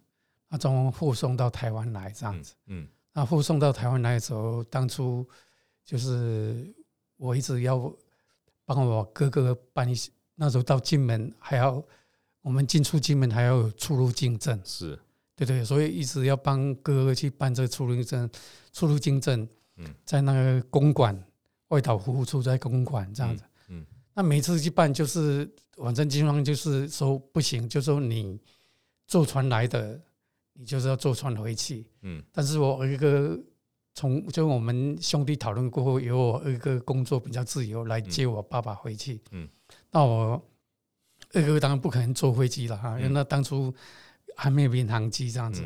[0.52, 5.24] 那从护送到台湾来这样子，嗯，那护送到台湾来的时候，当初
[5.84, 6.68] 就是
[7.16, 7.90] 我一直要
[8.64, 11.80] 帮我哥哥办一些，那时候到金门还要
[12.42, 14.98] 我们进出金门还要有出入境证，是。
[15.36, 18.30] 对对，所以一直要帮哥哥去办这个出入境证，
[18.72, 21.16] 出入境证，嗯，在那个公馆
[21.68, 28.36] 外岛服务处在公馆这样子，嗯，那每次去办就是反正经常就是说不行，就说你
[29.06, 30.00] 坐船来的。
[30.60, 33.38] 你就是要坐船回去，嗯，但是我一个
[33.94, 39.48] 从就我们兄弟讨论过后，由我二哥工作比较自由来接我爸爸回去，嗯，
[39.90, 40.40] 那我
[41.32, 43.72] 二哥当然不可能坐飞机了哈，因为那当初
[44.36, 45.62] 还没有民航机这样子，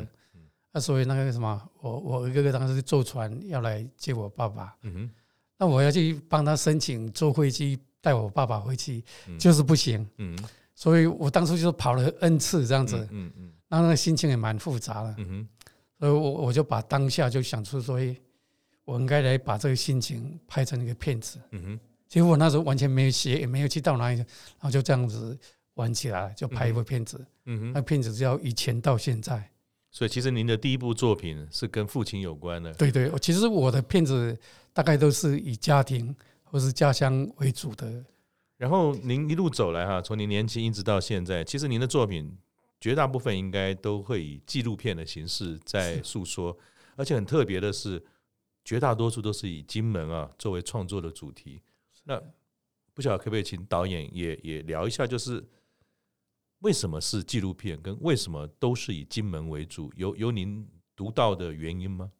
[0.71, 5.09] 那所以那个什么，我我二哥当时坐船要来接我爸爸，嗯哼，
[5.57, 9.03] 那我要去帮他申请坐飞机带我爸爸回去，
[9.37, 10.39] 就是不行，嗯，
[10.73, 13.51] 所以我当初就是跑了 N 次这样子，嗯嗯。
[13.67, 15.47] 那那个心情也蛮复杂的，嗯哼，
[15.99, 17.99] 所以我我就把当下就想出说，
[18.83, 21.79] 我应该来把这个心情拍成一个片子，嗯哼。
[22.07, 24.27] 结果我那时候完全没有写，也没有去到哪里，然
[24.59, 25.37] 后就这样子
[25.73, 27.73] 玩起来，就拍一部片子，嗯哼。
[27.73, 29.49] 那片子叫以前到现在。
[29.89, 32.71] 所以其实您的第一部作品是跟父亲有关的。
[32.75, 34.37] 对对，其实我的片子
[34.71, 38.05] 大概都是以家庭或是家乡为主的。
[38.57, 42.37] 然后您一路走来哈，从您年轻一直到现在，其实您的作品。
[42.85, 46.55] 绝大部分应该都会以纪录片的形式在诉说，
[46.95, 47.99] 而且很特别的是，
[48.63, 51.59] 绝大多数都是以金门啊作为创作的主题。
[52.03, 52.21] 那
[52.93, 55.43] 不晓得可不可以请导演也也聊一下，就是
[56.59, 60.63] 为什么是纪录片，跟为什么都是以金门为主，有有您
[60.95, 62.11] 独到的原因吗？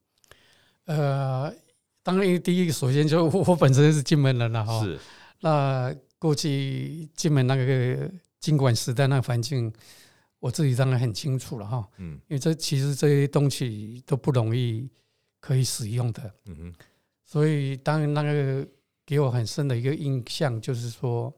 [0.86, 1.54] 呃，
[2.02, 5.00] 当然，第一个首先就我本身是金门人了哈，是。
[5.42, 9.72] 那过去金门那个金管时代那个环境。
[10.40, 14.88] 我自己当然很清楚了哈，嗯，因为这其实这些东西都不容易
[15.40, 16.74] 可以使用的，嗯哼，
[17.24, 18.68] 所以当然那个
[19.06, 21.34] 给我很深的一个印象就是说，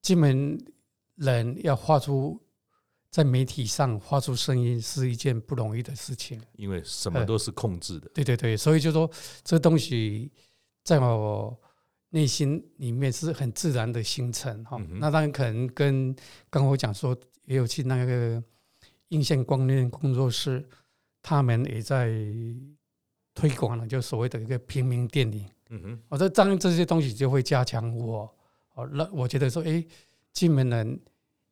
[0.00, 0.58] 金门
[1.14, 2.40] 人要画出
[3.08, 9.08] 在媒体上发出声音是一件不容易的事情，因为什么都是控制的，对对对，所以就说
[9.44, 10.32] 这东西
[10.82, 11.56] 在我
[12.08, 16.16] 内心里面是很自然的形成哈，那当然可能跟
[16.50, 17.16] 刚我讲说。
[17.52, 18.42] 也有去那个
[19.08, 20.66] 映像光电工作室，
[21.20, 22.10] 他们也在
[23.34, 25.46] 推广了，就所谓的一个平民电影。
[25.68, 28.34] 嗯哼，我说当然这些东西就会加强我，
[28.74, 29.84] 哦，那我觉得说，哎，
[30.32, 30.98] 金门人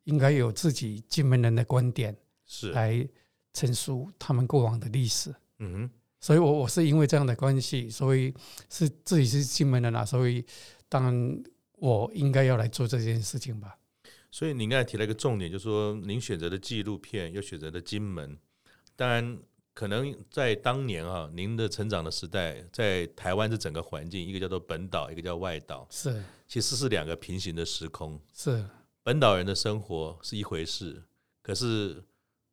[0.05, 3.07] 应该有自己金门人的观点，是来
[3.53, 5.31] 陈述他们过往的历史。
[5.59, 8.33] 嗯哼，所以我我是因为这样的关系，所以
[8.69, 10.43] 是自己是进门人啊，所以
[10.89, 11.43] 当然
[11.77, 13.77] 我应该要来做这件事情吧。
[14.31, 18.39] 所以您刚才提了一个重点，就是说您选择的纪录片又选择了金门。
[18.95, 19.37] 当然，
[19.73, 28.19] 可能在当年啊，您的成长的时代，在台湾这整个环境，一个叫做本岛，一个叫外岛，是其实是两个平行的时空。
[28.33, 28.65] 是
[29.03, 31.03] 本岛人的生活是一回事，
[31.41, 32.01] 可是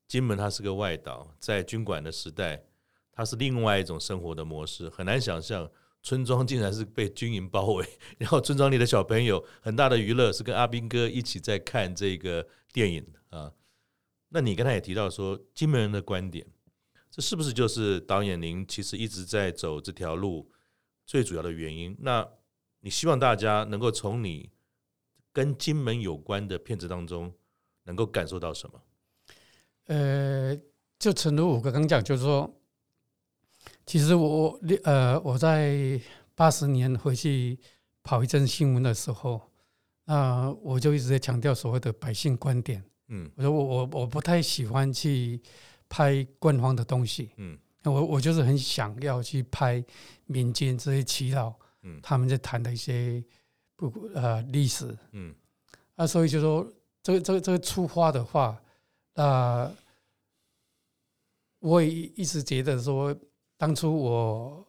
[0.09, 2.65] 金门它是个外岛，在军管的时代，
[3.13, 5.71] 它是另外一种生活的模式，很难想象。
[6.09, 13.53] 村庄竟然是被军营包围， 然后村庄里的小朋友很大的娱乐是跟阿兵哥一起在看这个电影啊。
[14.31, 16.47] 那你刚才也提到说金门人的观点，
[17.11, 20.51] 这是不是就是导演您其实一直在走这条路
[21.05, 21.95] 最主要的原因？
[22.01, 22.27] 那
[22.81, 24.49] 你希望大家能够从你
[25.31, 27.31] 跟金门有关的片子当中
[27.83, 28.81] 能够感受到什么？
[29.89, 30.59] 呃，
[30.99, 32.58] 就诚如我刚刚讲，就是说。
[33.89, 35.99] 其实我呃，我在
[36.35, 37.59] 八十年回去
[38.03, 39.41] 跑一阵新闻的时候，
[40.05, 42.85] 那我就一直在强调所谓的百姓观点。
[43.07, 45.41] 嗯，我说我我我不太喜欢去
[45.89, 47.31] 拍官方的东西。
[47.39, 49.83] 嗯，我我就是很想要去拍
[50.27, 53.25] 民间这些祈祷，嗯，他们在谈的一些
[53.75, 54.95] 不呃历史。
[55.13, 55.35] 嗯，
[55.95, 56.71] 啊，所以就说
[57.03, 58.61] 这个这个这个出发的话，
[59.15, 59.73] 啊，
[61.61, 63.17] 我也一直觉得说。
[63.59, 64.67] 当初我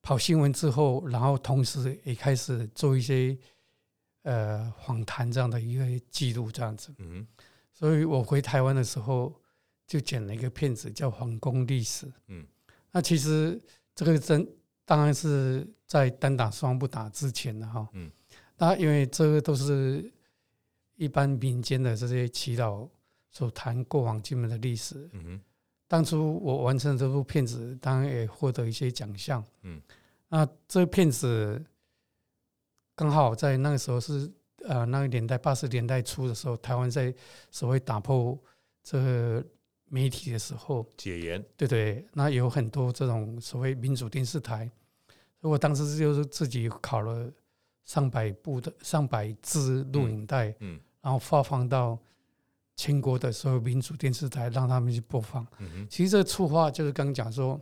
[0.00, 3.36] 跑新闻之后，然后同时也开始做一些
[4.22, 6.94] 呃访谈这样的一个记录，这样子。
[6.98, 7.26] 嗯，
[7.72, 9.34] 所以我回台湾的时候
[9.88, 12.06] 就剪了一个片子，叫《皇宫历史》。
[12.28, 12.46] 嗯，
[12.92, 13.60] 那其实
[13.92, 14.48] 这个真
[14.84, 17.86] 当然是在单打双不打之前的哈。
[17.92, 18.08] 嗯，
[18.56, 20.10] 那因为这个都是
[20.94, 22.88] 一般民间的这些祈祷
[23.30, 25.10] 所谈过往金门的历史。
[25.12, 25.40] 嗯
[25.88, 29.42] 当初我完成这部片子，当然也获得一些奖项。
[29.62, 29.80] 嗯，
[30.28, 31.64] 那这片子
[32.94, 34.30] 刚好在那个时候是
[34.64, 37.12] 呃那个年代八十年代初的时候，台湾在
[37.50, 38.38] 所谓打破
[38.84, 39.42] 这个
[39.86, 41.42] 媒体的时候，解严。
[41.56, 44.70] 对对，那有很多这种所谓民主电视台，
[45.40, 47.32] 所以我当时就是自己考了
[47.86, 51.98] 上百部的上百支录影带，嗯，然后发放到。
[52.78, 55.44] 全国的所有民主电视台让他们去播放。
[55.90, 57.60] 其实这个出发就是刚讲说，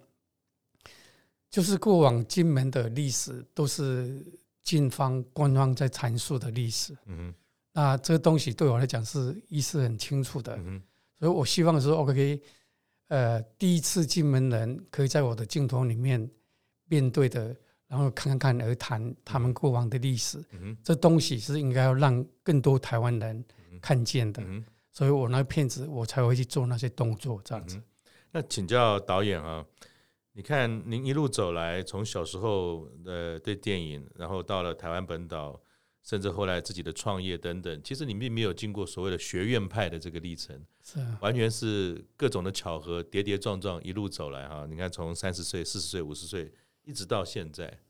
[1.50, 4.22] 就是过往金门的历史都是
[4.62, 6.94] 军方官方在阐述的历史。
[7.72, 10.54] 那这个东西对我来讲是意思很清楚的。
[11.18, 12.42] 所以我希望说，OK，
[13.08, 16.30] 呃，第一次金门人可以在我的镜头里面
[16.88, 17.56] 面对的，
[17.88, 20.44] 然后侃侃而谈他们过往的历史。
[20.84, 23.42] 这东西是应该要让更多台湾人
[23.80, 24.42] 看见的。
[24.96, 27.82] 所以我那个片子，我才会去做那些动作，这样子。
[28.32, 29.62] 那请教导演啊，
[30.32, 35.60] 你看您一路走来，从小时候呃对电影，然后到了台湾本岛，
[36.02, 44.66] 甚至后来自己的创业等等，其实你并没有经过所谓的学院派的这个历程，是完全是各种的巧合，跌跌撞撞一路走来哈。
[44.66, 46.50] 你看，从三十岁、四十岁、五十岁，
[46.86, 47.80] 一直到现在，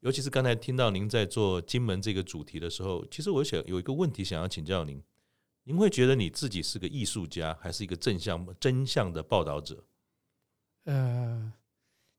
[0.00, 5.00] 尤其是刚才听到您在做金门这个主题的时候，其实我想有一个问题想要请教您。
[5.64, 9.84] 您会觉得你自己是个艺术家，还是一个正向真相的报道者？
[10.84, 11.52] 呃，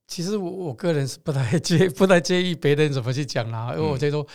[0.08, 4.25] 其实我我个人是不太介不太介意别人怎么去讲啦，因为我觉得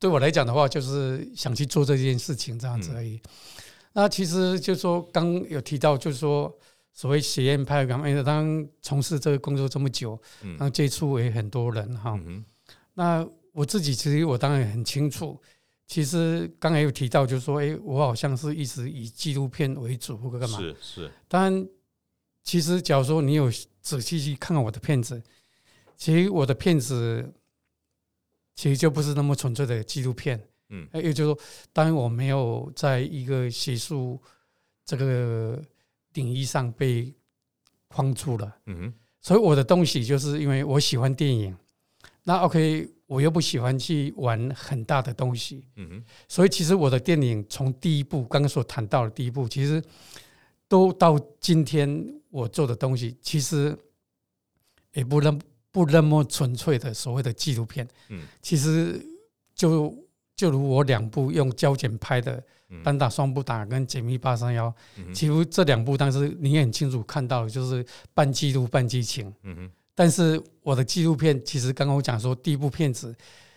[0.00, 3.20] 对我来讲的话，就是想去做这件事情这样子而已。
[3.92, 6.52] 那其实就是说，刚有提到，就是说
[6.92, 12.18] 所谓学院派，因为当从事这个工作这么久，然后接触也很多人哈。
[12.94, 15.40] 那我自己其实我当然也很清楚。
[15.86, 20.58] 其实刚才有提到，就是说，哎，我好像是一直以纪录片为主，或者干嘛？
[20.58, 21.12] 是是。
[21.28, 21.68] 当然，
[22.42, 23.48] 其实假如说你有
[23.80, 25.22] 仔细去看看我的片子，
[25.96, 27.32] 其实我的片子
[28.56, 30.48] 其实就不是那么纯粹的纪录片。
[30.70, 30.88] 嗯。
[30.92, 31.38] 也就是说，
[31.72, 34.20] 当然我没有在一个学术
[34.84, 35.62] 这个
[36.14, 37.14] 领域上被
[37.86, 38.56] 框住了。
[38.66, 38.94] 嗯哼。
[39.20, 41.56] 所以我的东西就是因为我喜欢电影。
[42.24, 42.92] 那 OK。
[43.06, 49.80] 我又不喜欢去玩很大的东西，嗯哼，所以其实我的电影从第一部刚刚所谈到的第一部，其实
[50.66, 53.78] 都到今天我做的东西，其实
[54.92, 55.38] 也不那
[55.70, 59.00] 不那么纯粹的所谓的纪录片，嗯，其实
[59.54, 59.96] 就
[60.34, 62.42] 就如我两部用胶卷拍的
[62.82, 64.68] 《单打双不打》跟《解密八三幺》，
[65.14, 69.70] 其实这两部当时你也很清楚看到，就是半纪录半激情，嗯哼。
[69.96, 73.12] 但是我的纪录片其实刚刚我讲说，第一部片子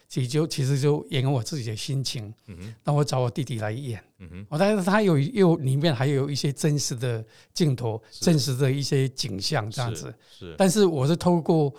[0.07, 4.03] 其实就其实就演我自己的心情，嗯哼那我找我弟弟来演，
[4.47, 7.23] 我但是他有又里面还有一些真实的
[7.53, 10.55] 镜头，真实的一些景象这样子，是。
[10.57, 11.71] 但是我是透过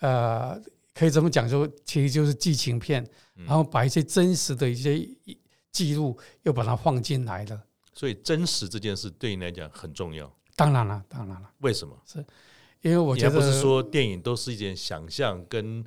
[0.00, 0.60] 呃，
[0.94, 5.06] 可以这么讲说，其实就是剧情片，然后把一些真实的一些
[5.70, 7.62] 记录又把它放进来了。
[7.94, 10.28] 所以真实这件事对你来讲很重要。
[10.56, 11.50] 当然了，当然了。
[11.58, 11.94] 为什么？
[12.06, 12.24] 是。
[12.86, 15.84] 因为我觉得不是说电影都是一件想象跟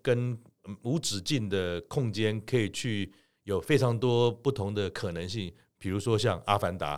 [0.00, 0.38] 跟
[0.82, 3.12] 无止境的空间，可以去
[3.44, 5.52] 有非常多不同的可能性。
[5.76, 6.96] 比如说像《阿凡达》，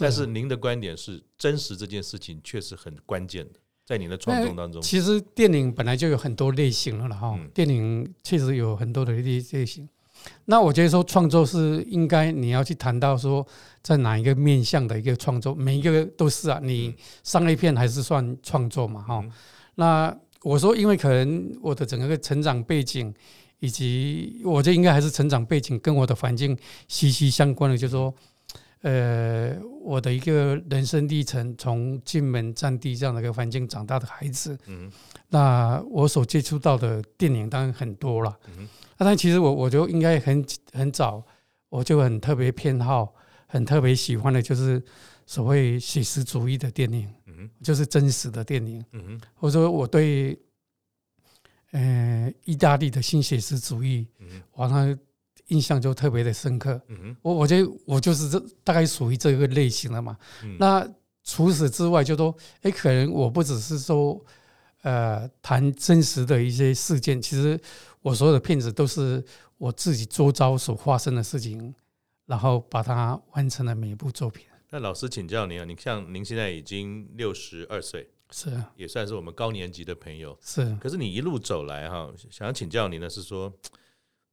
[0.00, 4.82] 但是您的观点是真实这件事情确实很关键的，在您的创作当中。
[4.82, 9.88] 其实电影本来就有很多类型了哈，电影确实有很多的类类型。
[10.46, 13.46] 那我觉得说创作是应该你要去谈到说
[13.82, 16.60] 在哪一个面向的一个创作，每一个都是啊。
[16.62, 19.02] 你商业片还是算创作嘛？
[19.02, 19.24] 哈。
[19.74, 23.12] 那我说，因为可能我的整个成长背景，
[23.58, 28.14] 以及我觉得应该还是成长背景跟我的环境息息相关的，就是说，
[28.82, 34.90] 呃，我的一个人生历程，从进门战地这样的一个环境长大的孩子，嗯，
[35.28, 38.68] 那我所接触到的电影当然很多了，嗯。
[38.98, 41.22] 那但其实我我就应该很很早，
[41.68, 43.14] 我就很特别偏好，
[43.46, 44.82] 很特别喜欢的就是
[45.26, 47.08] 所谓写实主义的电影，
[47.62, 48.84] 就是真实的电影，
[49.34, 50.38] 或者说我对，
[51.72, 54.06] 呃，意大利的新写实主义，
[54.54, 54.98] 往常
[55.48, 56.80] 印象就特别的深刻。
[57.22, 60.16] 我我觉得我就是这大概属于这个类型的嘛。
[60.58, 60.88] 那
[61.22, 64.24] 除此之外，就说，哎，可能我不只是说。
[64.82, 67.20] 呃谈真实的一些事件。
[67.20, 67.58] 其实
[68.06, 69.22] 我所有的片子都是
[69.58, 71.74] 我自己周遭所发生的事情，
[72.26, 74.46] 然后把它完成了每一部作品。
[74.70, 80.76] 那老师请教您啊，你像您现在已经六十二岁，是也算是我们高年级的朋友，是。
[80.80, 83.52] 可是你一路走来哈，想要请教您的是说，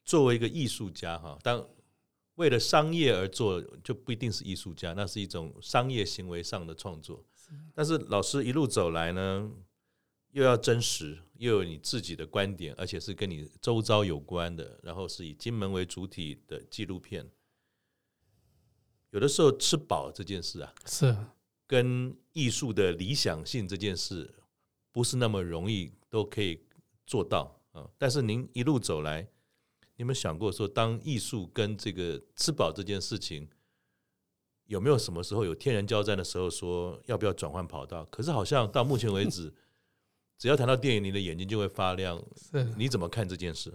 [0.05, 1.65] 作为一个艺术家哈，当
[2.36, 7.26] 为了商业而做，就不一定是艺术家，那是一种商业行为上的创作。
[7.74, 9.49] 但是老师一路走来呢，
[10.34, 17.29] 又要真实，又有你自己的观点，而且是跟你周遭有关的，然后是以金门为主体的纪录片。
[19.11, 21.15] 有的时候吃饱这件事啊，是
[21.67, 24.34] 跟艺术的理想性这件事，
[24.91, 26.65] 不是那么容易都可以
[27.05, 27.88] 做到啊。
[27.99, 33.47] 但是您一路走来，你有没有想过说，当艺术跟这个吃饱这件事情，
[34.65, 38.03] 有没有什么时候有天人交战的时候，说要不要转换跑道？
[38.05, 39.53] 可是好像到目前为止，
[40.43, 42.21] 只要谈到电影，你的眼睛就会发亮。
[42.51, 43.73] 是，你怎么看这件事？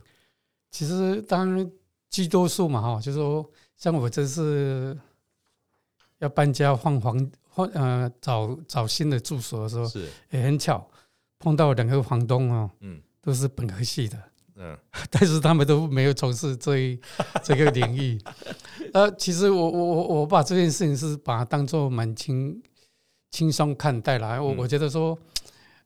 [0.70, 1.72] 其实当然
[2.10, 4.94] 居多数嘛，哈，就是说像我这是。
[6.18, 10.84] 要搬家换房换呃找找新的住所的时候，是也很巧
[11.38, 14.20] 碰到两个房东哦，嗯，都是本科系的，
[14.56, 14.76] 嗯，
[15.12, 17.00] 但是他们都没有从事这一
[17.44, 18.20] 这个领域。
[18.92, 22.60] 呃，其实我我我我把这件事情是把它当做蛮轻
[23.30, 25.16] 轻松看待了，我我觉得说，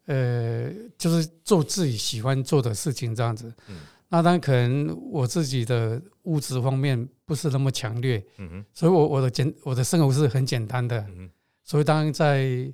[0.06, 3.76] 呃，就是做自己喜欢做的事情这样子，嗯。
[4.08, 11.30] 那当然可能我自己的物质方面不是那么强烈，嗯哼，所以我我的简我的生活是很简单的，嗯哼，
[11.64, 12.70] 所以当然在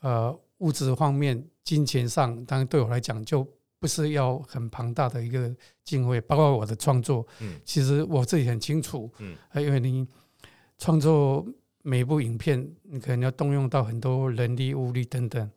[0.00, 3.46] 呃物质方面、金钱上，当然对我来讲就
[3.78, 5.54] 不是要很庞大的一个
[5.84, 10.08] 经费，包括我的创作，嗯，其实我自己很清楚，嗯，因为你
[10.78, 11.46] 创作
[11.82, 15.50] 每一部影片，你可能要动用到很多人力、物力等等，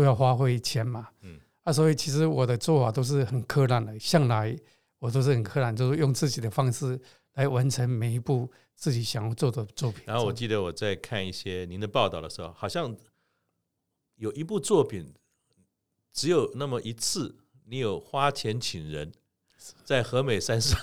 [0.00, 1.38] 都要花费钱嘛，嗯。
[1.62, 4.56] 啊，所以其实我的做法都是很柯南的，向来
[4.98, 6.98] 我都是很柯南，就是用自己的方式
[7.34, 10.02] 来完成每一部自己想要做的作品。
[10.06, 12.96] 然后我记得我在看一些您的报道的时候，好像
[14.16, 15.12] 有一部作品
[16.14, 17.36] 只有那么一次，
[17.66, 19.12] 你有花钱请人
[19.84, 20.80] 在和美山上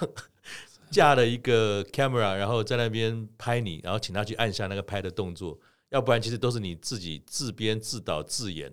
[0.92, 5.60] 架了一个 camera，然后在那边拍你，然后请他去按下那个拍的动作，
[5.90, 8.72] 要不然其实都是你自己自编自导自演。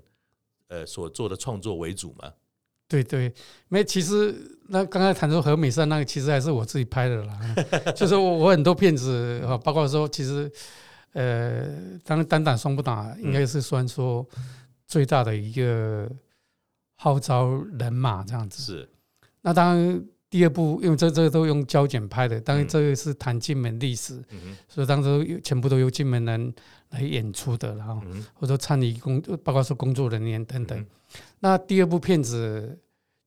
[0.74, 2.32] 呃，所做的创作为主嘛？
[2.88, 3.32] 对对，
[3.68, 4.34] 没，其实
[4.68, 7.38] 那刚才谈说和美善那个，其实还是我自己拍的啦。
[7.94, 10.50] 就是我我很多片子啊，包括说，其实
[11.12, 11.66] 呃，
[12.04, 14.26] 当然单打双不打，应该是算说
[14.86, 16.10] 最大的一个
[16.96, 18.60] 号召人马这样子。
[18.62, 18.88] 是。
[19.42, 24.20] 那当然第二部，因为这这个都用胶卷拍的，当然这个是谈金门历史，
[24.68, 26.52] 所以当时全部都由金门人。
[26.94, 28.00] 来演出的，然后
[28.32, 30.86] 或者参与工，包括说工作人员等等。
[31.40, 32.78] 那第二部片子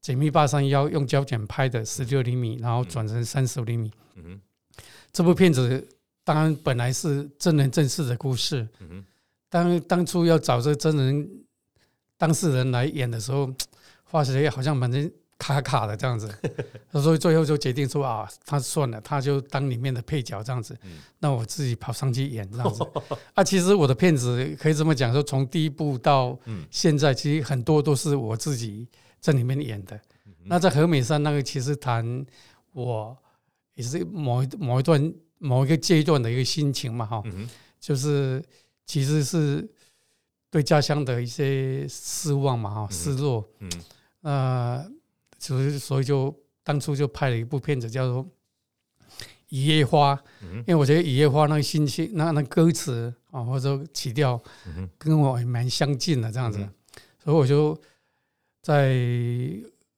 [0.06, 3.92] 《解密八三幺》用胶卷拍的十六厘米，然后转成三十厘米。
[5.12, 5.88] 这部片子
[6.24, 8.68] 当然本来是真人真事的故事。
[9.50, 11.30] 当当初要找这真人
[12.18, 13.54] 当事人来演的时候，
[14.06, 15.12] 发觉好像反正。
[15.38, 16.28] 卡卡的这样子，
[16.94, 20.78] 所以最后就决定说啊，他算了，他就当里面的配角这样子。
[21.20, 22.84] 那我自己跑上去演这样子。
[23.36, 26.38] 啊，其实我的片子可以这么讲，说从第一部到
[26.72, 28.88] 现在，其实很多都是我自己
[29.20, 30.00] 在里面演的。
[30.44, 32.26] 那在和美山那个，其实谈
[32.74, 33.16] 我
[33.76, 37.24] 也是某一某一段某一个阶段的一个心情嘛，哈，
[37.80, 38.44] 就是
[38.88, 39.70] 其实是
[40.50, 43.70] 对家乡的一些失望嘛，哈，失落，嗯，
[44.22, 44.92] 呃。
[45.40, 48.24] 所以，所以就当初就拍了一部片子，叫做
[49.50, 54.42] 《一夜花》，因为我觉得《一夜花》那个心情、那那歌词啊，或者说曲调，
[54.98, 56.60] 跟我也蛮相近的这样子，
[57.24, 57.80] 所以我就
[58.62, 58.96] 在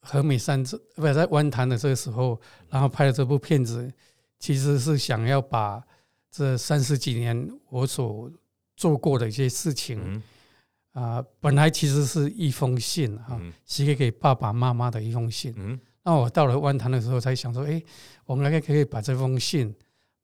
[0.02, 3.92] 和美山这不在湾潭的这个时候，然后拍了这部片子，
[4.40, 5.82] 其实是想要把
[6.30, 8.32] 这三十几年我所
[8.76, 10.22] 做过的一些事情。
[10.94, 15.54] 啊，本来其实是一封信啊，写给给爸爸妈妈的一封信。
[15.56, 17.82] 嗯，那我到了湾潭的时候，才想说，哎，
[18.26, 19.74] 我们应该可以把这封信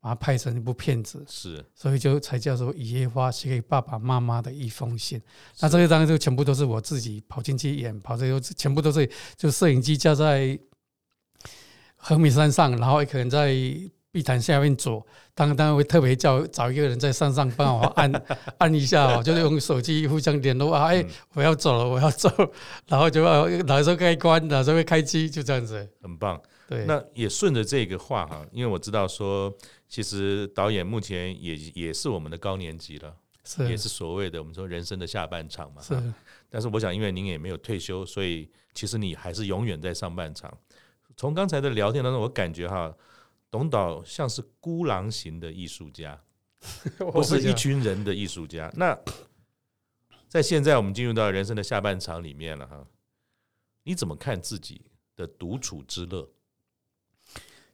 [0.02, 1.24] 把它拍成一部片子。
[1.28, 5.22] 是，所以就才叫做《一夜花》，写给爸爸妈妈的一封信。
[5.60, 10.60] 那这个当然就全部都是我自己跑进去演，跑这些全部都是就摄影机架在
[11.96, 13.56] 和米山上，然后也可能在。
[14.16, 18.10] 地毯下面走，当然当然会特别叫找一个人在山上帮我按
[18.60, 22.30] 按一下哦，就是用手机互相联络啊，哎，我要走了，我要走，
[22.88, 25.86] 然后就要哪时候开关，哪时候会开机，就这样子。
[26.02, 26.86] 很棒，对。
[26.86, 29.54] 那也顺着这个话哈，因为我知道说，
[29.90, 33.14] 其实导演目前也也是我们的高年级了，
[33.44, 35.82] 是也是所谓的我们说人生的下半场嘛。
[35.82, 36.02] 是。
[36.50, 40.58] 但是我想，因为您也没有退休，所以其实你还是永远在上半场。
[41.18, 42.94] 从刚才的聊天当中，我感觉哈，
[43.56, 46.22] 董导像是孤狼型的艺术家，
[47.14, 48.70] 不是一群人的艺术家。
[48.76, 48.98] 那
[50.28, 52.86] 在现在我们进入到人生的下半场里面了哈，
[53.84, 54.82] 你怎么看自己
[55.16, 56.30] 的独处之乐？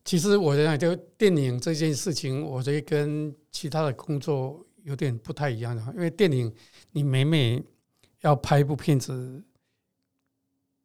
[0.06, 6.54] 其实我觉得，就电影这件事情，我觉得跟其他的工作有点不太一样的，因为电影
[6.92, 7.64] 你每每
[8.20, 9.44] 要拍一部片子，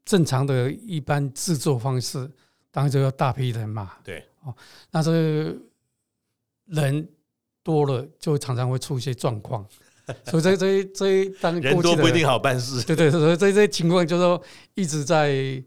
[0.07, 2.30] 正常的一般制作方式，
[2.70, 3.99] 当然就要大批人嘛。
[4.03, 4.57] 对，哦，
[4.90, 5.57] 那这个
[6.66, 7.07] 人
[7.62, 9.66] 多了，就常常会出一些状况，
[10.24, 12.82] 所以这这这当人多不一定好办事。
[12.84, 14.42] 对对，所以这些情况就是说
[14.74, 15.62] 一直在。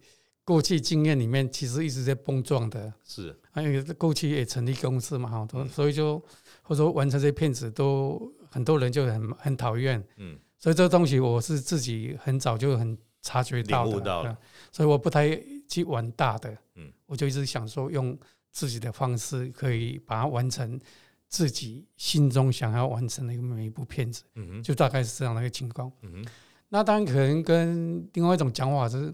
[0.46, 6.18] 过去经验里面，其实一直在碰撞的，是，还有过去也成立公司嘛，哈，所以就
[6.64, 8.20] 或者说完成这些片子，都
[8.50, 14.38] 很多人就很很讨厌，嗯，所以这个东西我是自己很早就很察觉到的，到
[14.72, 18.18] 所以我不太去玩大的，嗯，我就一直想说用
[18.52, 20.80] 自己的方式可以把它完成
[21.28, 26.26] 自己心中想要完成的每一部片子，嗯，就大概是这样的一个情况，嗯，
[26.68, 29.14] 那当然可能跟另外一种讲法是。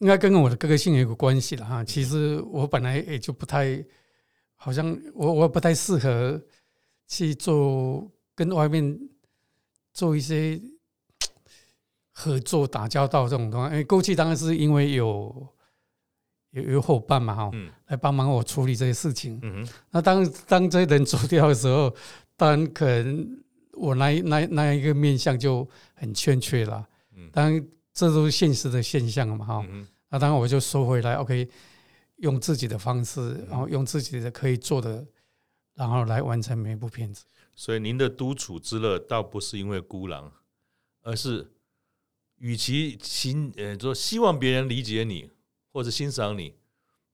[0.00, 1.82] 应该跟我的个性有个关系了哈。
[1.82, 3.84] 其实我本来也就不太，
[4.54, 6.40] 好像我我不太适合
[7.08, 8.96] 去做跟外面
[9.92, 10.56] 做一些
[12.12, 13.70] 合作打交道这种东西。
[13.72, 15.52] 因为过去当然是因为有
[16.50, 17.50] 有有伙伴嘛哈，
[17.86, 19.38] 来帮忙我处理这些事情。
[19.42, 21.94] 嗯那当当这些人走掉的时候，
[22.36, 23.42] 当然可能
[23.72, 26.86] 我那那那一个面相就很欠缺了。
[27.16, 27.68] 嗯当然。
[27.94, 29.66] 这都是现实的现象嘛，哈。
[30.08, 31.48] 那当然我就收回来，OK，
[32.18, 35.04] 用自己的方式，然后用自己的可以做的，
[35.74, 37.24] 然后来完成每一部片子。
[37.56, 40.30] 所以您的独处之乐，倒不是因为孤狼，
[41.02, 41.50] 而是
[42.36, 45.28] 与其请呃说希望别人理解你
[45.78, 46.52] 或者欣赏你，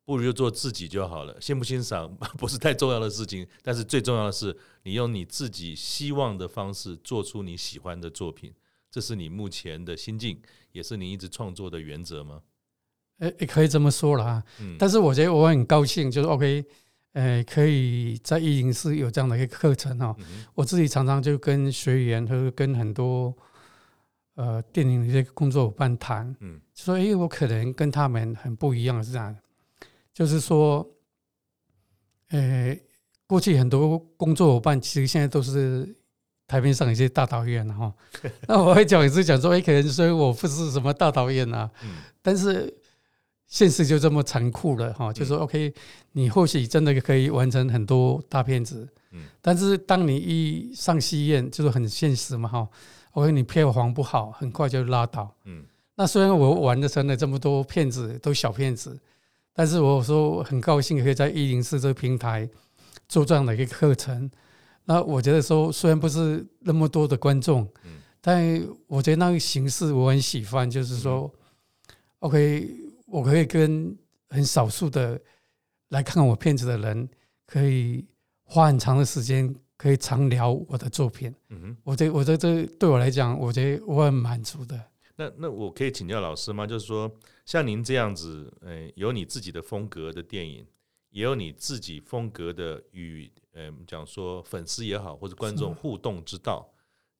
[0.07, 1.39] 不如就做自己就好了。
[1.39, 8.51] 欣不欣赏 不是太重要的事情，但是最重要的是，你用你自己希望的方式做出你喜欢的作品。
[8.91, 10.41] 这是你目前的心境，
[10.73, 12.41] 也是你一直创作的原则吗？
[13.19, 14.43] 诶，也可以这么说了哈。
[14.61, 16.65] 嗯，但是我觉得我很高兴，就是 OK，
[17.13, 20.17] 呃，可以在一零四有这样的一个课程哈。
[20.55, 23.37] 我自己常常就跟学员和跟很多
[24.35, 29.35] 呃电影的一些工作伙伴谈，嗯，说诶，我可能跟他们很不一样是这样，
[30.13, 30.87] 就是说，
[32.31, 32.77] 呃，
[33.27, 35.95] 过去很多工作伙伴其实现在都是。
[36.47, 37.91] 台面上一些大导演哈，
[38.47, 41.71] 那我会讲也是讲说，哎，可能说我不是什么大导演呐，
[42.21, 42.73] 但是
[43.47, 45.73] 现实就这么残酷了哈，就说 OK，
[46.13, 48.87] 你或许真的可以完成很多大片子，
[49.41, 52.69] 但是当你一上戏院，就是很现实嘛哈
[53.15, 55.65] ，OK，你票房不好，很快就拉倒，嗯。
[55.97, 58.99] 那虽然我玩的成了这么多骗子，都小骗子，
[59.53, 62.49] 但是我说很高兴可以在一零四这个平台
[63.09, 64.31] 做这样的一个课程。
[64.85, 67.67] 那我觉得说，虽然不是那么多的观众，
[68.21, 71.33] 但我觉得那个形式我很喜欢，就是说
[72.19, 73.97] ，OK，我可以跟
[74.31, 75.21] 很少数的
[75.91, 77.09] 来看看我片子的人，
[77.47, 78.05] 可以
[78.43, 81.35] 花很长的时间，可以常聊我的作品。
[81.51, 84.81] 嗯，我这，我这这对我来讲，我觉得我很满足的。
[85.17, 86.67] 那那我可以请教老师吗？
[86.67, 87.11] 就是说，
[87.45, 90.67] 像您这样子，呃，有你自己的风格的电影，
[91.11, 93.31] 也有你自己风格的与。
[93.57, 96.69] 嗯，讲说粉丝也好，或者观众互动之道，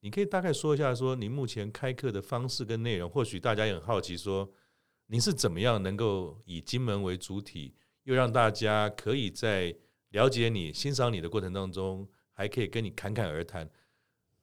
[0.01, 4.51] 你可以大概说一下，说您目前开课的方式跟内容，或许大家也很好奇，说
[5.07, 9.73] 您是怎么样能够以金门为主体，又让大家可以在
[10.09, 13.67] 了解你、欣赏你的过程当中，还可以跟你侃侃而谈。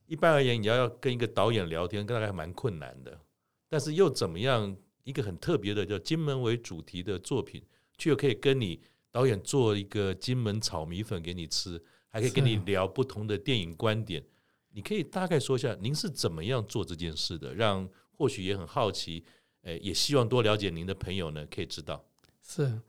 [0.06, 3.20] 一般而言，你要要跟一个导演聊天，大概蛮困难的，
[3.68, 7.64] 但是又怎么样一个很特别的叫金门为主题的作品，
[7.96, 8.80] 却又可以跟你。
[9.14, 11.78] 导演做一个金门炒米粉给你吃，
[12.08, 14.24] 还可以跟你聊不同的电影观点。
[14.70, 17.52] 你可以大概说一下，您是怎么样做这件事的？
[17.54, 17.86] 让
[18.16, 19.22] 或许也很好奇，
[19.64, 22.02] 诶，也希望多了解您的朋友呢，可以知道。
[22.40, 22.80] 是，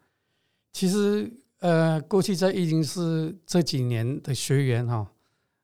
[0.72, 1.30] 其实
[1.64, 5.08] 呃，过去在一零四这几年的学员哈，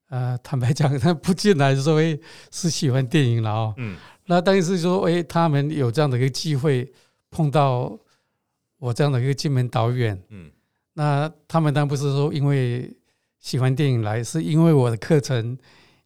[0.09, 2.01] 呃，坦白讲，他不进来说
[2.51, 3.73] 是喜欢电影了哦。
[3.77, 3.97] 嗯。
[4.25, 6.91] 那但是说，诶，他们有这样的一个机会
[7.29, 7.99] 碰到。
[8.81, 10.49] 我这样的一个金门导演，嗯，
[10.93, 12.89] 那他们当然不是说因为
[13.37, 15.57] 喜欢电影来，是因为我的课程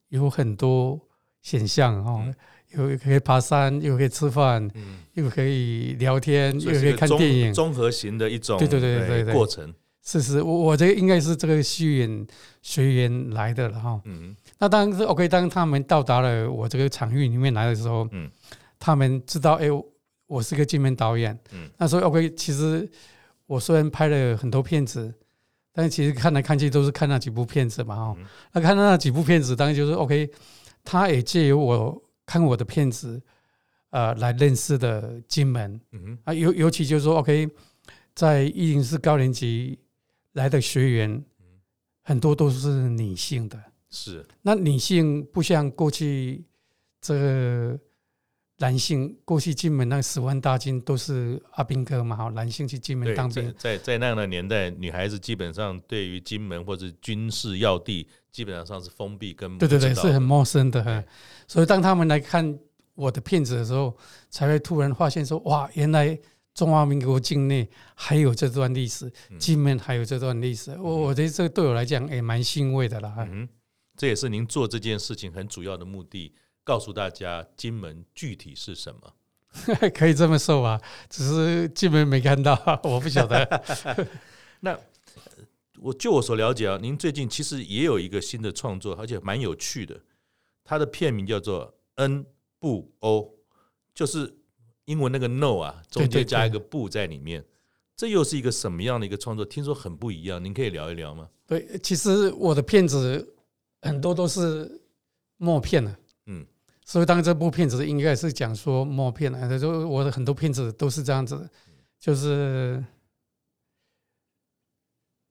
[0.08, 1.00] 有很多
[1.44, 2.34] 选项哦，
[2.72, 4.68] 又可以爬山，又可以吃饭，
[5.14, 9.72] 又可以聊天，又可以看电影，综合型的一种对对对对过程。
[10.06, 12.28] 是是，我我这个应该是这个学员
[12.62, 14.02] 学员来的了哈。
[14.04, 15.30] 嗯，那当然是 OK。
[15.30, 18.30] 当他们到达了我这个场域里面来的时候，嗯，
[18.78, 19.68] 他们知道，哎，
[20.28, 21.40] 我是个金门导演。
[21.54, 22.86] 嗯，那所以 OK，其实
[23.46, 25.14] 我虽然拍了很多片子，
[25.72, 28.18] 但是其实看来看去都是看那几部片子嘛哈。
[28.52, 30.30] 那看到那几部片子，当然就是 OK。
[30.84, 33.22] 他也借由我看我的片子，
[33.92, 35.80] 呃，来认识的金门。
[35.94, 37.48] 嗯啊，尤尤其就是说 OK，
[38.14, 39.80] 在一零四高年级。
[40.34, 41.24] 来的学员
[42.02, 43.58] 很多都是女性的，
[43.90, 44.26] 是。
[44.42, 46.44] 那女性不像过去
[47.00, 47.80] 这个
[48.58, 61.06] 男性，过去金门那十万大军都是阿兵哥嘛，哈，男性去金门当兵，在在那样的年代，女孩子基本上对于金门或者军事要地，基本上是封闭跟对对对，是很陌生的，
[61.48, 62.60] 所以当他们来看
[62.96, 63.96] 我的片子的时候，
[64.30, 66.20] 才会突然发现说，哇，原来。
[66.54, 73.16] 中华民国境内还有这段历史，金门还有这段历史，我我觉得这个对我来讲也蛮欣慰的啦。
[73.18, 73.50] 嗯，
[73.98, 79.14] 这也是您做这件事情很主要的目的，告诉大家金门具体是什么。
[79.96, 80.80] 可以这么说吧，
[81.10, 83.64] 只是金门没看到， 我不晓得。
[84.62, 84.80] 那
[85.80, 90.00] 我就我所了解啊，您最近其实也有一个新的创作，而且蛮有趣的。
[90.64, 92.26] 它的片名叫做《N
[92.60, 93.22] 不欧》，
[93.96, 94.38] 就是。
[94.86, 97.44] 英文那个 no 啊，中间加一个不在里面，
[97.96, 99.46] 这又是一个什么样的一个创作？
[99.46, 101.30] 听说很不一样，您可以聊一聊吗？
[101.48, 103.36] 对，其实我的片子
[103.82, 104.82] 很多都是
[105.38, 106.46] 默片的，嗯，
[106.84, 111.50] 所以当然这部片子应该是讲说默片的，就我的很多片子都是这样子，
[112.00, 112.84] 就是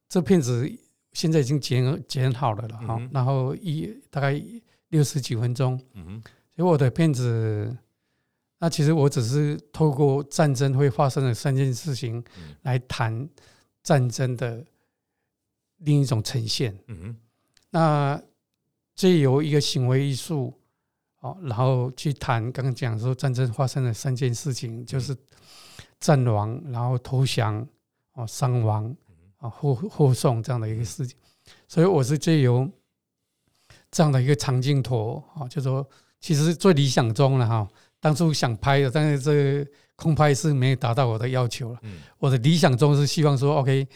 [0.09, 0.71] 这片子
[1.13, 4.43] 现在已经剪剪好了了哈，然后一大概
[4.89, 6.23] 六十几分钟，嗯哼，
[6.57, 7.77] 所以我的片子。
[8.63, 12.23] 那其实我只是透过战争会发生的三件事情
[12.63, 13.29] 来谈
[13.83, 14.65] 战争的
[15.79, 16.73] 另一种呈现。
[16.87, 17.17] 嗯哼，
[17.71, 18.23] 那
[18.95, 20.57] 借由一个行为艺术，
[21.23, 25.17] 哦，然后去谈刚刚讲说战争发生的三件事情，就是
[25.99, 27.67] 战亡，然后投降，
[28.13, 28.95] 哦，伤亡，
[29.39, 31.19] 啊，护护送这样的一个事情。
[31.67, 32.71] 所以我是借由
[33.91, 35.85] 这样的一个长镜头，啊，就说
[36.21, 37.69] 其实最理想中了哈。
[38.03, 39.33] 当初想拍的，但是这
[39.65, 41.79] 个空拍是没有达到我的要求了。
[42.19, 43.87] 我的理想中是希望说，OK，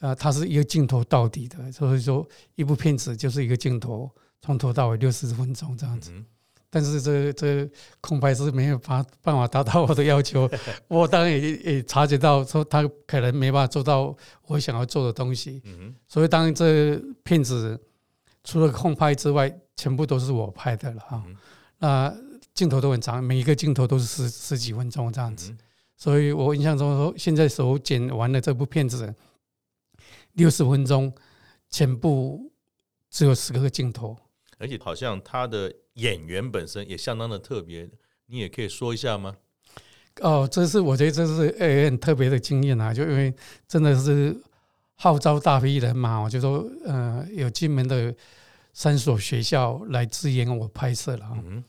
[0.00, 2.26] 呃，它是一个镜头到底的，所以说
[2.56, 4.10] 一部片子就是一个镜头，
[4.42, 6.12] 从头到尾六十分钟这样子。
[6.68, 7.70] 但是这个、这个
[8.00, 10.50] 空拍是没有办办法达到我的要求。
[10.88, 14.14] 我当然也也察觉到说，他可能没办法做到
[14.48, 15.62] 我想要做的东西。
[16.08, 17.80] 所以当这片子
[18.42, 21.24] 除了空拍之外，全部都是我拍的了哈。
[21.78, 22.12] 那
[22.58, 25.56] 镜头都很长，每一个镜头都是十十几分钟这样子，
[25.96, 29.14] 所以我印象中说，现在手剪完了这部片子，
[30.32, 31.12] 六十分钟，
[31.70, 32.50] 全部
[33.08, 34.16] 只有十个镜头，
[34.58, 37.88] 而且好像他的演员本身也相当的特别，
[38.26, 39.36] 你也可以说一下吗？
[40.20, 43.32] 哦，这是我觉得这是诶很特别的经验啊，就因为
[43.68, 44.36] 真的是
[44.96, 48.12] 号召大批人马，我就说呃有金门的
[48.72, 51.38] 三所学校来支援我拍摄了啊。
[51.44, 51.62] 嗯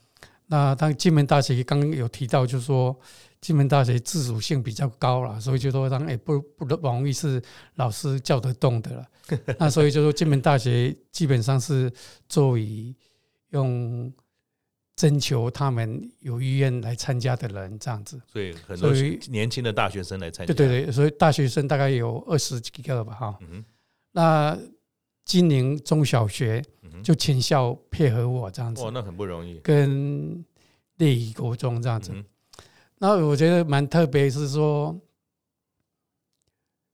[0.51, 2.99] 那当金门大学刚刚有提到，就是说
[3.39, 7.39] 金门大学自主性比较高了，所以就说当然也不不容易是
[7.75, 9.05] 老师叫得动的了。
[9.59, 11.91] 那所以就说金门大学基本上是
[12.27, 12.95] 作为
[13.51, 14.11] 用
[14.95, 18.19] 征求他们有意愿来参加的人这样子。
[18.25, 18.91] 所以很多
[19.29, 20.51] 年轻的大学生来参加。
[20.51, 23.37] 对对对，所以大学生大概有二十几个吧，哈。
[23.41, 23.63] 嗯
[24.11, 24.57] 那
[25.29, 26.63] 金陵中小学。
[27.01, 29.57] 就全校配合我这样子，哇，那很不容易。
[29.59, 30.43] 跟
[30.97, 32.11] 烈屿国中这样子，
[32.97, 34.99] 那我觉得蛮特别，是说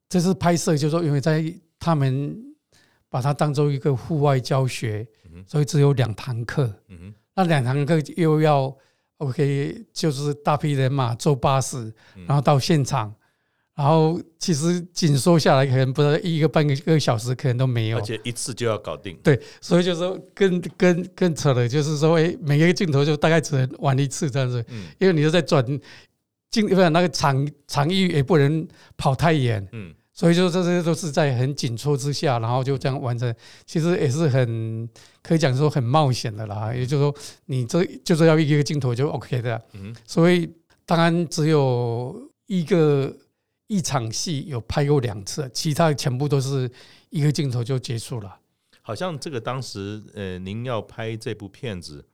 [0.07, 1.43] 这次拍摄，就是说因为在
[1.79, 2.37] 他们
[3.09, 5.07] 把它当做一个户外教学，
[5.47, 6.71] 所以只有两堂课。
[7.33, 8.77] 那两堂课又要
[9.17, 11.91] OK，就是大批人马坐巴士，
[12.27, 13.11] 然后到现场。
[13.75, 17.97] 然后其实紧缩下来，可能不到一个半个一个小时，可能都没有。
[17.97, 19.19] 而且一次就要搞定。
[19.21, 24.63] 对，所以就是说更更更扯的，就是说，哎，每一个镜头就大概只能玩一次这样子。
[24.69, 24.85] 嗯。
[24.97, 25.61] 因为你就在转
[26.49, 28.65] 镜，不然那个场场域也不能
[28.95, 29.67] 跑太远。
[29.73, 29.93] 嗯。
[30.13, 33.35] 所以就这些都是在很紧凑之下，然后就这样完成。
[33.65, 34.89] 其实也是很
[35.21, 36.73] 可以讲说很冒险的啦。
[36.73, 37.15] 也就是说，
[37.47, 39.61] 你这就是要一个镜头就 OK 的。
[39.73, 39.93] 嗯。
[40.07, 40.49] 所以
[40.85, 42.15] 当然只有
[42.47, 43.13] 一个。
[43.67, 46.69] 一场戏有拍过两次，其他全部都是
[47.09, 48.39] 一个镜头就结束了。
[48.81, 52.05] 好像这个当时，呃，您要拍这部片子，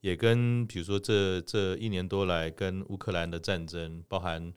[0.00, 4.52] 也跟比如说这这一年多来跟乌克兰的战争，包含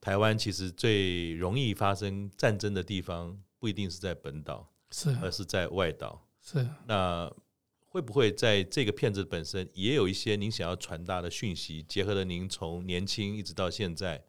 [0.00, 6.26] 台湾其实最容易发生战争的地方，不一定是在本岛，是，而是在外岛。
[6.42, 7.30] 是，那
[7.88, 11.82] 会不会在这个片子本身也有一些您想要传达的讯息？
[11.82, 14.24] 结合了您从年轻一直到现在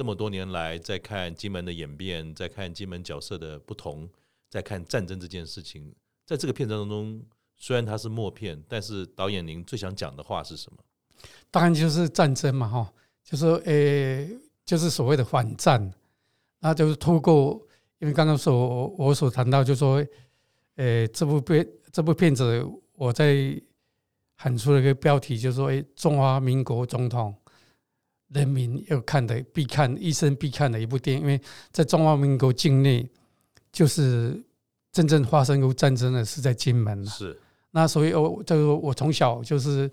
[0.00, 4.08] 这么多年来，在看金门的演变，在看金门角色的不同，
[4.48, 5.94] 在看战争这件事情，
[6.24, 7.22] 在这个片子当中，
[7.58, 10.78] 虽然它是默片，但是导演您最想讲的话是什么？
[11.50, 12.90] 当然就是战争嘛，哈，
[13.22, 14.26] 就是说，诶，
[14.64, 15.92] 就是所谓的反战，
[16.60, 17.60] 那就是透过，
[17.98, 20.02] 因为刚刚所我所谈到，就是说。
[20.76, 23.54] 呃，这部片这部片子，我在
[24.36, 27.34] 喊出了一个标题，就是说，诶，中华民国总统
[28.32, 31.22] 人民要看的必看，一生必看的一部电影。
[31.22, 31.40] 因为
[31.72, 33.08] 在中华民国境内，
[33.72, 34.40] 就是
[34.92, 37.04] 真正发生过战争的是在金门。
[37.06, 37.38] 是。
[37.70, 39.90] 那所以，我这个我从小就是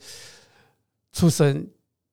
[1.13, 1.67] 出生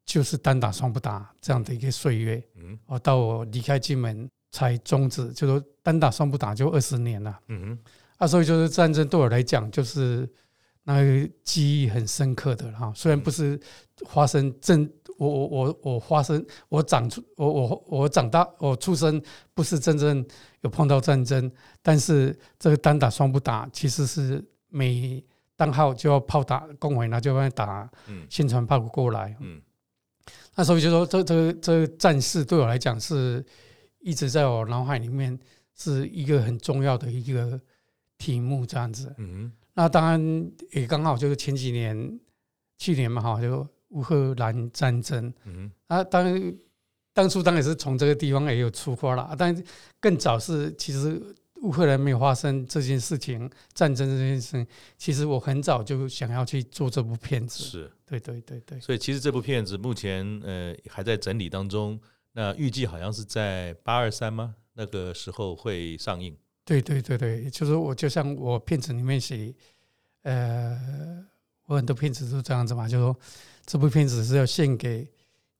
[0.05, 2.43] 就是单打双不打这样的一个岁月。
[2.57, 2.79] 嗯。
[2.87, 7.39] 哦，到我离开金门才终止，就说单打双不打就二十年了。
[7.49, 7.79] 嗯哼。
[8.17, 10.29] 啊，所以就是战争对我来讲，就是
[10.85, 12.93] 那个记忆很深刻的哈。
[12.95, 13.59] 虽然不是
[14.07, 19.21] 发生真，我我我我发生，我长出，我我我长大，我出生
[19.53, 20.25] 不是真正
[20.61, 21.51] 有碰到战争，
[21.83, 25.25] 但是这个单打双不打，其实是每
[25.57, 27.91] 当号就要炮打共回，那就要打
[28.31, 29.37] 宣传炮过来。
[29.41, 29.61] 嗯，
[30.55, 33.45] 那所以就说这这个这个战事对我来讲是
[34.01, 35.39] 一直在我脑海里面
[35.75, 37.61] 是一个很重要的一个。
[38.17, 42.21] 题目这样子，嗯，那当然也刚好就是前几年，
[42.79, 46.55] 去年嘛哈，就乌克兰战争，嗯，啊，当然
[47.13, 49.65] 当初当然是从这个地方也有出发了，但
[50.01, 51.21] 更早是其实
[51.63, 54.67] 乌克兰没有发生这件事情，战争这件事情，
[54.97, 57.91] 其实我很早就想要去做这部片子，是。
[58.07, 61.99] 对对对对，所以其实这部片子目前呃还在整理当中，
[62.33, 64.55] 那预计好像是在八二三吗？
[64.75, 66.37] 那个时候会上映。
[66.65, 69.55] 对对对对，就是我就像我片子里面写，
[70.23, 71.27] 呃，
[71.67, 73.15] 我很多片子都这样子嘛，就说
[73.67, 75.07] 这部片子是要献给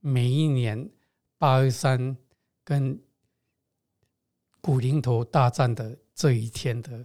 [0.01, 0.91] 每一年
[1.37, 2.17] 八二三
[2.65, 2.99] 跟
[4.63, 7.05] 古宁头大战的这一天的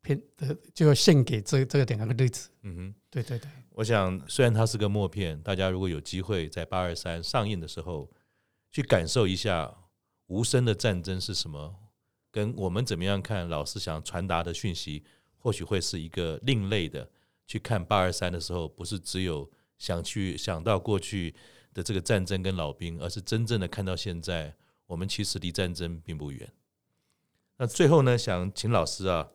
[0.00, 2.48] 片的，就要献给这这个两个日子。
[2.62, 3.48] 嗯哼，对对对。
[3.70, 8.10] 我想，虽然它是个默片，大家如果有机会在八二三上映的时候
[8.70, 9.70] 去感受一下
[10.28, 11.74] 无声的战争是什么。
[12.34, 15.04] 跟我们怎么样看老师想传达的讯息，
[15.38, 17.08] 或许会是一个另类的。
[17.46, 21.32] 去看八二三的时候，不是只有想去想到过去
[21.72, 24.52] 的这个战争跟老兵，而是真正的看到现在，
[24.86, 26.52] 我们其实离战争并不远。
[27.56, 29.28] 那最后呢，想请老师啊，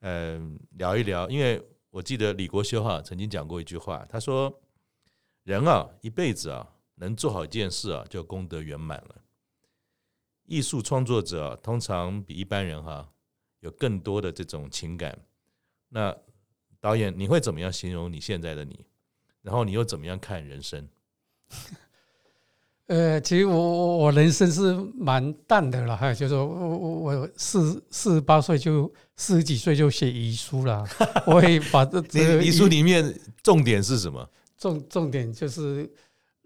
[0.00, 4.60] 嗯，聊一聊，因为我记得李国修哈曾经讲过一句话，他说
[5.44, 9.14] ：“人啊，一辈子啊，能做好一件事啊，就功德圆满了。”
[10.50, 13.08] 艺术创作者通常比一般人哈
[13.60, 15.16] 有更多的这种情感。
[15.88, 16.14] 那
[16.80, 18.84] 导演，你会怎么样形容你现在的你？
[19.42, 20.88] 然后你又怎么样看人生？
[22.88, 30.84] 呃，其实我我我人生是蛮淡的了哈，就是我我我四四十八岁就四十几岁就写遗书了。
[31.26, 34.28] 我会把这这遗书里面重点是什么？
[34.58, 35.88] 重重点就是。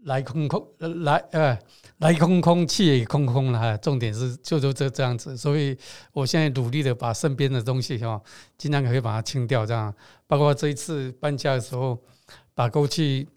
[0.05, 1.59] 来空空，来呃，
[1.99, 3.77] 来空空，气也空空了哈。
[3.79, 5.77] 重点是就就这这样子，所以
[6.13, 8.21] 我现在努力的把身边的东西哈，
[8.57, 9.95] 尽量可以把它清掉，这样。
[10.27, 11.99] 包括这一次搬家的时候，
[12.55, 13.29] 把过去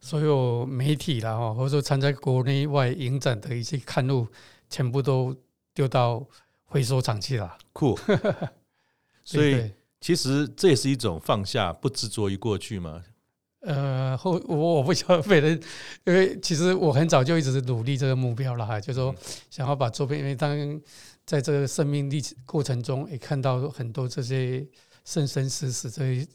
[0.00, 4.26] 所有媒体了哈，或者说参加国内外影展的一些刊物，
[4.68, 5.34] 全部都
[5.72, 6.26] 丢到
[6.64, 7.56] 回收厂去了。
[7.72, 7.98] 酷。
[9.24, 13.02] 所以其实这也是一种放下，不执着于过去嘛。
[13.64, 15.58] 呃，后我我不晓得别人，
[16.04, 19.14] 因为其实我很早就一直努力这个目标了哈，就是说
[19.48, 20.80] 想要把作品，因为当
[21.24, 24.66] 在这个生命历过程中也看到很多这些
[25.04, 26.28] 生生死死这些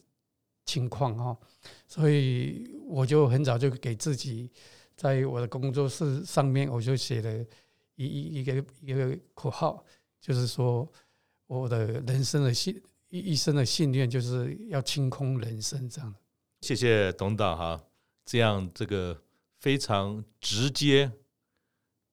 [0.65, 1.37] 情况哈，
[1.87, 4.49] 所以我就很早就给自己
[4.95, 7.45] 在我的工作室上面我就写了
[7.95, 9.85] 一一一个一个口号，
[10.19, 10.91] 就是说
[11.45, 16.15] 我的人生的信一一生的信念就是要清空人生这样。
[16.61, 17.83] 谢谢董导哈，
[18.25, 19.23] 这样这个
[19.57, 21.11] 非常直接，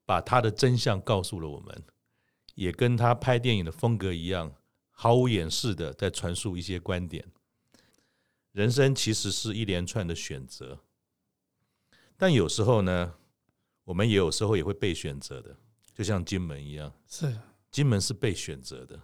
[0.05, 1.85] 把他的真相告诉了我们，
[2.55, 4.55] 也跟他拍电影的风格一样，
[4.91, 7.31] 毫无掩饰的在传述一些观点。
[8.53, 10.81] 人生其实是一连串的选择，
[12.17, 13.15] 但有时候呢，
[13.85, 15.57] 我们也有时候也会被选择的，
[15.93, 17.39] 就像金门一样，是
[17.71, 18.99] 金门是被选择的。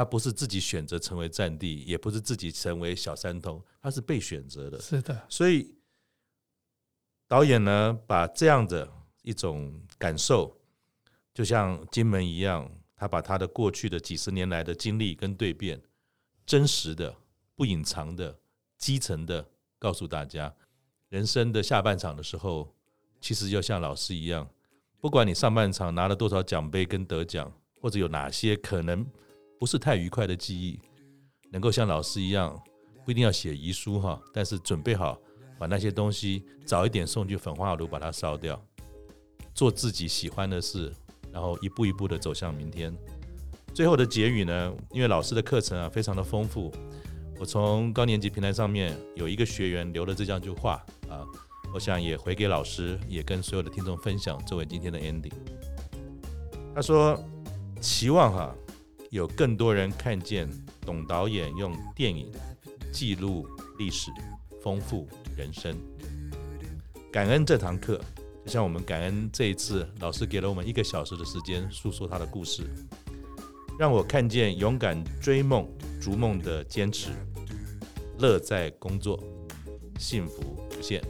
[0.00, 4.80] 他不是自己选择成为战地，也不是自己成为小三通，他是被选择的。
[4.80, 5.74] 是的，所以
[7.28, 8.90] 导演呢，把这样的
[9.20, 10.56] 一种感受，
[11.34, 15.78] 就像金门一样，他把他的过去的几十年来的经历跟蜕变，
[16.46, 17.14] 真实的、
[17.54, 18.38] 不隐藏的、
[18.78, 19.46] 基层的
[19.78, 20.54] 告诉大家。
[21.10, 22.74] 人生的下半场的时候，
[23.20, 24.48] 其实要像老师一样，
[24.98, 29.06] 不管你上半场拿了多少奖杯跟得奖，或者有哪些可能
[29.60, 30.80] 不是太愉快的记忆，
[31.52, 32.58] 能够像老师一样，
[33.04, 35.20] 不一定要写遗书哈，但是准备好
[35.58, 38.58] 把那些东西早一点送去焚化炉把它烧掉，
[39.52, 40.90] 做自己喜欢的事，
[41.30, 42.96] 然后一步一步的走向明天。
[43.74, 46.72] 最后的结语呢，因为老师的课程啊非常的丰富。
[47.38, 51.20] 我从高年级平台上面有一个学员留了这样一句话啊，
[51.74, 55.32] 我想也回给老师，也跟所有的听众分享，作为今天的 ending。
[56.74, 57.22] 他说
[57.78, 58.54] ：“期望哈
[59.10, 60.48] 有更多人看见
[60.82, 62.30] 董导演用电影
[62.92, 63.44] 记录
[63.76, 64.08] 历史，
[64.62, 65.76] 丰富人生。
[67.10, 68.00] 感恩这堂课，
[68.44, 72.62] 就像我们感恩这一次老师给了我们一个小时的时间诉说他的故事，
[73.80, 75.68] 让我看见勇敢追梦
[76.00, 77.10] 逐梦的坚持。”
[78.20, 79.18] 乐在工作，
[79.98, 80.40] 幸福
[80.78, 81.02] 无限。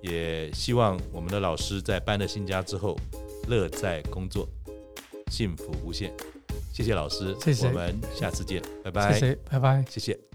[0.00, 2.98] 也希望我们的老师在搬了新家之后，
[3.46, 4.48] 乐在工作，
[5.30, 6.12] 幸福无限。
[6.72, 10.31] 谢谢老师，谢谢，我们下次见，拜拜，谢谢，拜拜，谢谢。